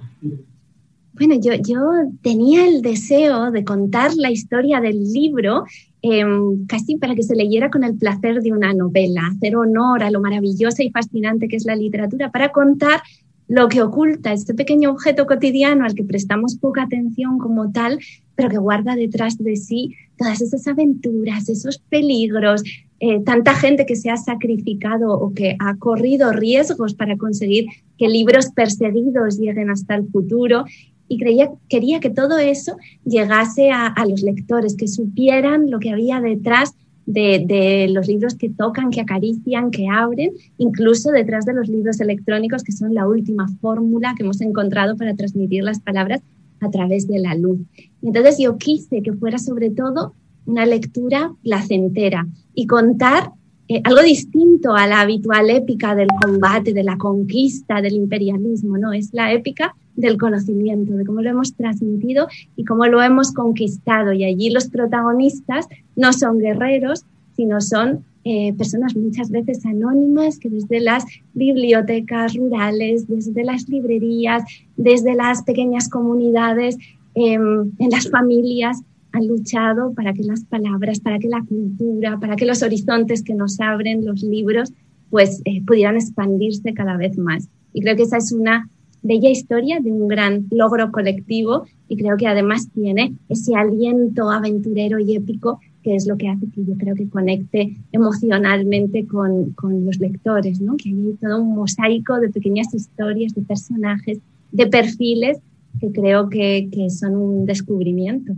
Bueno, 1.14 1.35
yo, 1.40 1.53
yo 1.55 1.79
tenía 2.22 2.66
el 2.66 2.81
deseo 2.81 3.51
de 3.51 3.64
contar 3.64 4.14
la 4.14 4.31
historia 4.31 4.81
del 4.81 5.12
libro 5.12 5.64
em, 6.01 6.66
casi 6.66 6.96
para 6.96 7.14
que 7.14 7.22
se 7.22 7.37
leyera 7.37 7.70
con 7.70 7.85
el 7.85 7.96
placer 7.96 8.40
de 8.40 8.53
una 8.53 8.72
novela, 8.72 9.29
hacer 9.31 9.57
honor 9.57 10.03
a 10.03 10.11
lo 10.11 10.20
maravillosa 10.20 10.83
y 10.83 10.90
fascinante 10.90 11.48
que 11.48 11.57
es 11.57 11.66
la 11.66 11.77
literatura, 11.77 12.31
para 12.31 12.51
contar 12.51 13.03
lo 13.46 13.68
que 13.68 13.83
oculta 13.83 14.33
este 14.33 14.55
pequeño 14.55 14.90
objeto 14.90 15.27
cotidiano 15.27 15.85
al 15.85 15.94
que 15.94 16.05
prestamos 16.05 16.57
poca 16.57 16.85
atención 16.85 17.38
como 17.38 17.70
tal, 17.70 17.98
pero 18.35 18.48
que 18.48 18.57
guarda 18.57 18.96
detrás 18.96 19.37
de 19.37 19.57
sí 19.57 19.94
todas 20.16 20.40
esas 20.40 20.66
aventuras, 20.66 21.51
esos 21.51 21.79
peligros, 21.79 22.62
eh, 23.01 23.20
tanta 23.20 23.55
gente 23.55 23.85
que 23.85 23.96
se 23.96 24.11
ha 24.11 24.16
sacrificado 24.16 25.12
o 25.12 25.35
que 25.35 25.57
ha 25.59 25.77
corrido 25.77 26.33
riesgos 26.33 26.94
para 26.94 27.16
conseguir 27.18 27.66
que 27.98 28.09
libros 28.09 28.51
perseguidos 28.55 29.38
lleguen 29.38 29.70
hasta 29.70 29.96
el 29.96 30.07
futuro 30.07 30.64
y 31.12 31.18
creía, 31.18 31.51
quería 31.68 32.01
que 32.01 32.09
todo 32.09 32.38
eso 32.38 32.77
llegase 33.05 33.70
a, 33.70 33.94
los 34.09 34.22
lectores, 34.22 34.77
que 34.77 34.88
supieran 34.88 35.70
lo 35.70 35.79
que 35.79 35.90
había 35.90 36.22
detrás 36.22 36.75
de, 37.05 37.87
los 37.90 38.09
libros 38.09 38.35
que 38.35 38.48
tocan, 38.48 38.90
que 38.90 39.03
acarician, 39.03 39.70
que 39.70 39.88
abren, 39.88 40.33
incluso 40.57 41.11
detrás 41.11 41.44
de 41.44 41.53
los 41.53 41.68
libros 41.68 42.01
electrónicos, 42.01 42.62
que 42.62 42.72
son 42.72 42.94
la 42.94 43.07
última 43.07 43.46
fórmula 43.61 44.14
que 44.16 44.22
hemos 44.22 44.40
encontrado 44.40 44.96
para 44.96 45.14
transmitir 45.14 45.64
las 45.64 45.81
palabras 45.81 46.22
a 46.61 46.70
través 46.70 47.07
de 47.07 47.18
la 47.18 47.35
luz. 47.35 47.59
Entonces 48.01 48.38
yo 48.38 48.57
quise 48.57 49.03
que 49.03 49.12
fuera 49.12 49.38
sobre 49.38 49.68
todo 49.68 50.14
una 50.46 50.64
lectura 50.64 51.35
placentera 51.42 52.27
y 52.55 52.66
contar 52.66 53.33
eh, 53.68 53.83
algo 53.85 54.01
distinto 54.01 54.75
a 54.75 54.87
la 54.87 55.03
habitual 55.03 55.51
épica 55.51 55.94
del 55.94 56.09
combate, 56.22 56.72
de 56.72 56.85
la 56.85 56.96
conquista, 56.96 57.83
del 57.83 57.96
imperialismo, 57.96 58.79
¿no? 58.79 58.94
Es 58.94 59.12
la 59.12 59.31
épica 59.33 59.75
del 59.96 60.18
conocimiento, 60.18 60.94
de 60.94 61.05
cómo 61.05 61.22
lo 61.22 61.31
hemos 61.31 61.55
transmitido 61.55 62.28
y 62.57 62.64
cómo 62.64 62.87
lo 62.87 63.02
hemos 63.02 63.33
conquistado. 63.33 64.12
Y 64.12 64.24
allí 64.24 64.50
los 64.50 64.68
protagonistas 64.68 65.66
no 65.96 66.12
son 66.12 66.38
guerreros, 66.38 67.05
sino 67.37 67.61
son 67.61 68.05
eh, 68.24 68.55
personas 68.55 68.94
muchas 68.94 69.31
veces 69.31 69.66
anónimas 69.66 70.38
que 70.38 70.48
desde 70.48 70.81
las 70.81 71.05
bibliotecas 71.35 72.35
rurales, 72.35 73.09
desde 73.09 73.42
las 73.42 73.68
librerías, 73.68 74.44
desde 74.76 75.14
las 75.14 75.42
pequeñas 75.42 75.88
comunidades, 75.88 76.76
em, 77.14 77.72
en 77.78 77.90
las 77.90 78.09
familias, 78.09 78.81
han 79.11 79.26
luchado 79.26 79.92
para 79.92 80.12
que 80.14 80.22
las 80.22 80.44
palabras, 80.44 81.00
para 81.00 81.18
que 81.18 81.28
la 81.28 81.44
cultura, 81.44 82.18
para 82.18 82.37
que 82.37 82.46
los 82.46 82.62
horizontes 82.62 83.22
que 83.22 83.35
nos 83.35 83.61
abren 83.61 84.07
los 84.07 84.22
libros, 84.22 84.72
pues 85.11 85.42
eh, 85.44 85.62
pudieran 85.66 85.96
expandirse 85.96 86.72
cada 86.72 86.96
vez 86.96 87.18
más. 87.18 87.48
Y 87.74 87.83
creo 87.83 87.96
que 87.96 88.05
esa 88.05 88.16
es 88.18 88.33
una 88.33 88.68
bella 89.02 89.30
historia 89.30 89.80
de 89.80 89.90
un 89.90 90.08
gran 90.08 90.46
logro 90.50 90.90
colectivo 90.92 91.64
y 91.88 91.96
creo 91.96 92.16
que 92.16 92.26
además 92.26 92.70
tiene 92.72 93.14
ese 93.28 93.54
aliento 93.54 94.30
aventurero 94.30 94.98
y 94.98 95.16
épico 95.16 95.60
que 95.82 95.96
es 95.96 96.06
lo 96.06 96.16
que 96.16 96.28
hace 96.28 96.46
que 96.54 96.64
yo 96.64 96.74
creo 96.78 96.94
que 96.94 97.08
conecte 97.08 97.76
emocionalmente 97.90 99.04
con, 99.06 99.50
con 99.52 99.84
los 99.84 99.98
lectores, 99.98 100.60
¿no? 100.60 100.76
que 100.76 100.90
hay 100.90 101.16
todo 101.20 101.42
un 101.42 101.54
mosaico 101.56 102.20
de 102.20 102.30
pequeñas 102.30 102.72
historias, 102.72 103.34
de 103.34 103.42
personajes, 103.42 104.20
de 104.52 104.66
perfiles 104.68 105.38
que 105.80 105.90
creo 105.90 106.28
que, 106.28 106.68
que 106.70 106.90
son 106.90 107.16
un 107.16 107.46
descubrimiento. 107.46 108.34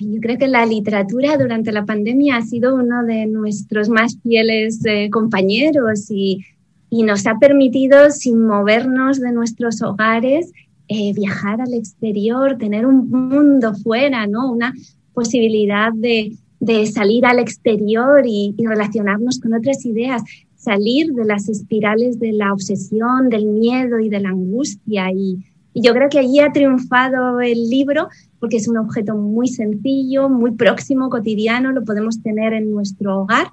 Yo 0.00 0.20
creo 0.20 0.38
que 0.38 0.48
la 0.48 0.64
literatura 0.66 1.36
durante 1.36 1.72
la 1.72 1.84
pandemia 1.84 2.36
ha 2.36 2.42
sido 2.42 2.74
uno 2.74 3.04
de 3.04 3.26
nuestros 3.26 3.88
más 3.88 4.18
fieles 4.22 4.84
eh, 4.86 5.10
compañeros 5.10 6.10
y 6.10 6.44
y 6.90 7.04
nos 7.04 7.26
ha 7.26 7.38
permitido, 7.38 8.10
sin 8.10 8.44
movernos 8.44 9.20
de 9.20 9.32
nuestros 9.32 9.80
hogares, 9.80 10.52
eh, 10.88 11.12
viajar 11.14 11.60
al 11.60 11.72
exterior, 11.72 12.58
tener 12.58 12.84
un 12.84 13.08
mundo 13.08 13.74
fuera, 13.74 14.26
¿no? 14.26 14.50
Una 14.50 14.74
posibilidad 15.14 15.92
de, 15.94 16.32
de 16.58 16.86
salir 16.86 17.24
al 17.26 17.38
exterior 17.38 18.24
y, 18.26 18.54
y, 18.58 18.66
relacionarnos 18.66 19.38
con 19.38 19.54
otras 19.54 19.86
ideas, 19.86 20.22
salir 20.56 21.12
de 21.12 21.24
las 21.24 21.48
espirales 21.48 22.18
de 22.18 22.32
la 22.32 22.52
obsesión, 22.52 23.30
del 23.30 23.46
miedo 23.46 24.00
y 24.00 24.08
de 24.08 24.18
la 24.18 24.30
angustia. 24.30 25.12
Y, 25.12 25.44
y 25.72 25.82
yo 25.82 25.92
creo 25.92 26.08
que 26.08 26.18
allí 26.18 26.40
ha 26.40 26.50
triunfado 26.50 27.40
el 27.40 27.70
libro 27.70 28.08
porque 28.40 28.56
es 28.56 28.66
un 28.66 28.78
objeto 28.78 29.14
muy 29.14 29.46
sencillo, 29.46 30.28
muy 30.28 30.52
próximo, 30.52 31.08
cotidiano, 31.08 31.70
lo 31.70 31.84
podemos 31.84 32.20
tener 32.22 32.52
en 32.52 32.72
nuestro 32.72 33.20
hogar 33.20 33.52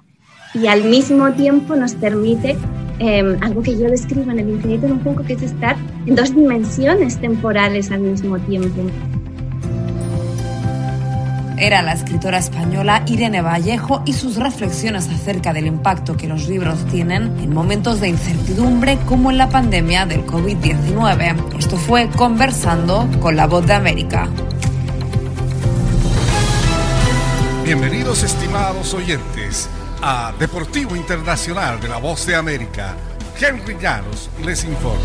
y 0.54 0.66
al 0.66 0.82
mismo 0.84 1.30
tiempo 1.34 1.76
nos 1.76 1.94
permite 1.94 2.56
Em, 3.00 3.36
algo 3.42 3.62
que 3.62 3.78
yo 3.78 3.88
describo 3.88 4.30
en 4.30 4.40
el 4.40 4.50
infinito 4.50 4.86
en 4.86 4.92
un 4.92 4.98
poco, 4.98 5.22
que 5.22 5.34
es 5.34 5.42
estar 5.42 5.76
en 6.06 6.16
dos 6.16 6.34
dimensiones 6.34 7.16
temporales 7.18 7.90
al 7.92 8.00
mismo 8.00 8.38
tiempo. 8.40 8.82
Era 11.56 11.82
la 11.82 11.92
escritora 11.92 12.38
española 12.38 13.02
Irene 13.06 13.42
Vallejo 13.42 14.02
y 14.04 14.12
sus 14.12 14.36
reflexiones 14.36 15.08
acerca 15.08 15.52
del 15.52 15.66
impacto 15.66 16.16
que 16.16 16.28
los 16.28 16.48
libros 16.48 16.84
tienen 16.86 17.36
en 17.40 17.52
momentos 17.52 18.00
de 18.00 18.08
incertidumbre 18.08 18.98
como 19.06 19.30
en 19.30 19.38
la 19.38 19.48
pandemia 19.48 20.06
del 20.06 20.24
COVID-19. 20.24 21.58
Esto 21.58 21.76
fue 21.76 22.08
Conversando 22.10 23.08
con 23.20 23.36
la 23.36 23.46
Voz 23.46 23.66
de 23.66 23.74
América. 23.74 24.28
Bienvenidos 27.64 28.22
estimados 28.22 28.94
oyentes 28.94 29.68
a 30.02 30.32
Deportivo 30.38 30.94
Internacional 30.96 31.80
de 31.80 31.88
la 31.88 31.98
Voz 31.98 32.26
de 32.26 32.34
América. 32.34 32.96
Henry 33.38 33.76
Llanos 33.80 34.30
les 34.44 34.64
informa. 34.64 35.02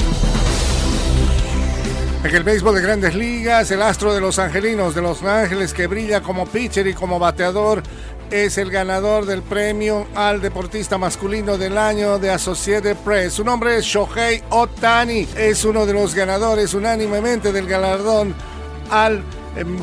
En 2.23 2.35
el 2.35 2.43
béisbol 2.43 2.75
de 2.75 2.81
grandes 2.81 3.15
ligas, 3.15 3.69
el 3.71 3.81
astro 3.81 4.13
de 4.13 4.21
los 4.21 4.39
angelinos 4.39 4.95
de 4.95 5.01
Los 5.01 5.23
Ángeles 5.23 5.73
que 5.73 5.87
brilla 5.87 6.21
como 6.21 6.45
pitcher 6.45 6.87
y 6.87 6.93
como 6.93 7.19
bateador 7.19 7.83
es 8.31 8.57
el 8.57 8.71
ganador 8.71 9.25
del 9.25 9.41
premio 9.41 10.07
al 10.15 10.41
deportista 10.41 10.97
masculino 10.97 11.57
del 11.57 11.77
año 11.77 12.19
de 12.19 12.31
Associated 12.31 12.95
Press. 12.97 13.33
Su 13.33 13.43
nombre 13.43 13.77
es 13.77 13.85
Shohei 13.85 14.41
Otani. 14.49 15.27
Es 15.35 15.65
uno 15.65 15.85
de 15.85 15.93
los 15.93 16.15
ganadores 16.15 16.73
unánimemente 16.73 17.51
del 17.51 17.67
galardón 17.67 18.33
al 18.89 19.23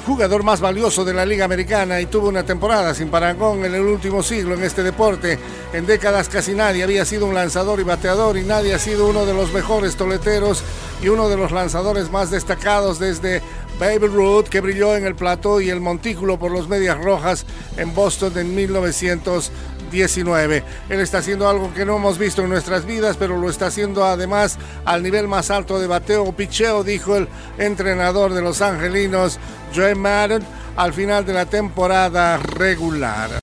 jugador 0.04 0.42
más 0.42 0.60
valioso 0.60 1.04
de 1.04 1.14
la 1.14 1.24
Liga 1.24 1.44
Americana 1.44 2.00
y 2.00 2.06
tuvo 2.06 2.28
una 2.28 2.44
temporada 2.44 2.92
sin 2.94 3.08
parangón 3.08 3.64
en 3.64 3.74
el 3.74 3.82
último 3.82 4.22
siglo 4.22 4.54
en 4.54 4.64
este 4.64 4.82
deporte. 4.82 5.38
En 5.72 5.86
décadas 5.86 6.28
casi 6.28 6.54
nadie 6.54 6.82
había 6.82 7.04
sido 7.04 7.26
un 7.26 7.34
lanzador 7.34 7.78
y 7.78 7.84
bateador 7.84 8.36
y 8.36 8.42
nadie 8.42 8.74
ha 8.74 8.78
sido 8.78 9.08
uno 9.08 9.26
de 9.26 9.34
los 9.34 9.52
mejores 9.52 9.96
toleteros 9.96 10.62
y 11.02 11.08
uno 11.08 11.28
de 11.28 11.36
los 11.36 11.52
lanzadores 11.52 12.10
más 12.10 12.30
destacados 12.30 12.98
desde 12.98 13.42
Baby 13.78 14.08
Ruth, 14.08 14.48
que 14.48 14.60
brilló 14.60 14.96
en 14.96 15.06
el 15.06 15.14
plató 15.14 15.60
y 15.60 15.70
el 15.70 15.80
montículo 15.80 16.38
por 16.38 16.50
los 16.50 16.68
Medias 16.68 17.02
Rojas 17.02 17.46
en 17.76 17.94
Boston 17.94 18.36
en 18.36 18.54
1900. 18.54 19.50
19. 19.90 20.64
Él 20.88 21.00
está 21.00 21.18
haciendo 21.18 21.48
algo 21.48 21.72
que 21.74 21.84
no 21.84 21.96
hemos 21.96 22.18
visto 22.18 22.42
en 22.42 22.50
nuestras 22.50 22.86
vidas, 22.86 23.16
pero 23.16 23.36
lo 23.36 23.50
está 23.50 23.66
haciendo 23.66 24.04
además 24.04 24.58
al 24.84 25.02
nivel 25.02 25.28
más 25.28 25.50
alto 25.50 25.78
de 25.78 25.86
bateo 25.86 26.24
o 26.24 26.32
picheo, 26.32 26.84
dijo 26.84 27.16
el 27.16 27.28
entrenador 27.58 28.32
de 28.32 28.42
los 28.42 28.62
angelinos, 28.62 29.38
Joe 29.74 29.94
Madden, 29.94 30.42
al 30.76 30.92
final 30.92 31.26
de 31.26 31.32
la 31.32 31.46
temporada 31.46 32.36
regular. 32.38 33.40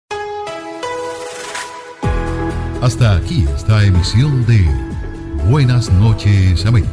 Hasta 2.82 3.16
aquí 3.16 3.48
esta 3.56 3.84
emisión 3.84 4.46
de 4.46 4.66
Buenas 5.50 5.90
noches 5.90 6.66
América, 6.66 6.92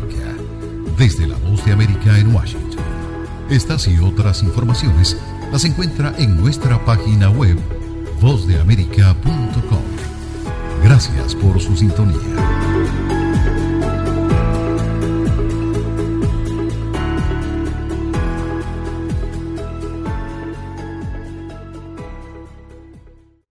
desde 0.96 1.26
la 1.26 1.36
voz 1.36 1.64
de 1.64 1.72
América 1.72 2.16
en 2.18 2.34
Washington. 2.34 2.84
Estas 3.50 3.88
y 3.88 3.98
otras 3.98 4.42
informaciones 4.42 5.16
las 5.52 5.64
encuentra 5.64 6.14
en 6.18 6.40
nuestra 6.40 6.82
página 6.84 7.30
web 7.30 7.58
vozdeamerica.com. 8.24 9.82
Gracias 10.82 11.34
por 11.34 11.60
su 11.60 11.76
sintonía. 11.76 12.63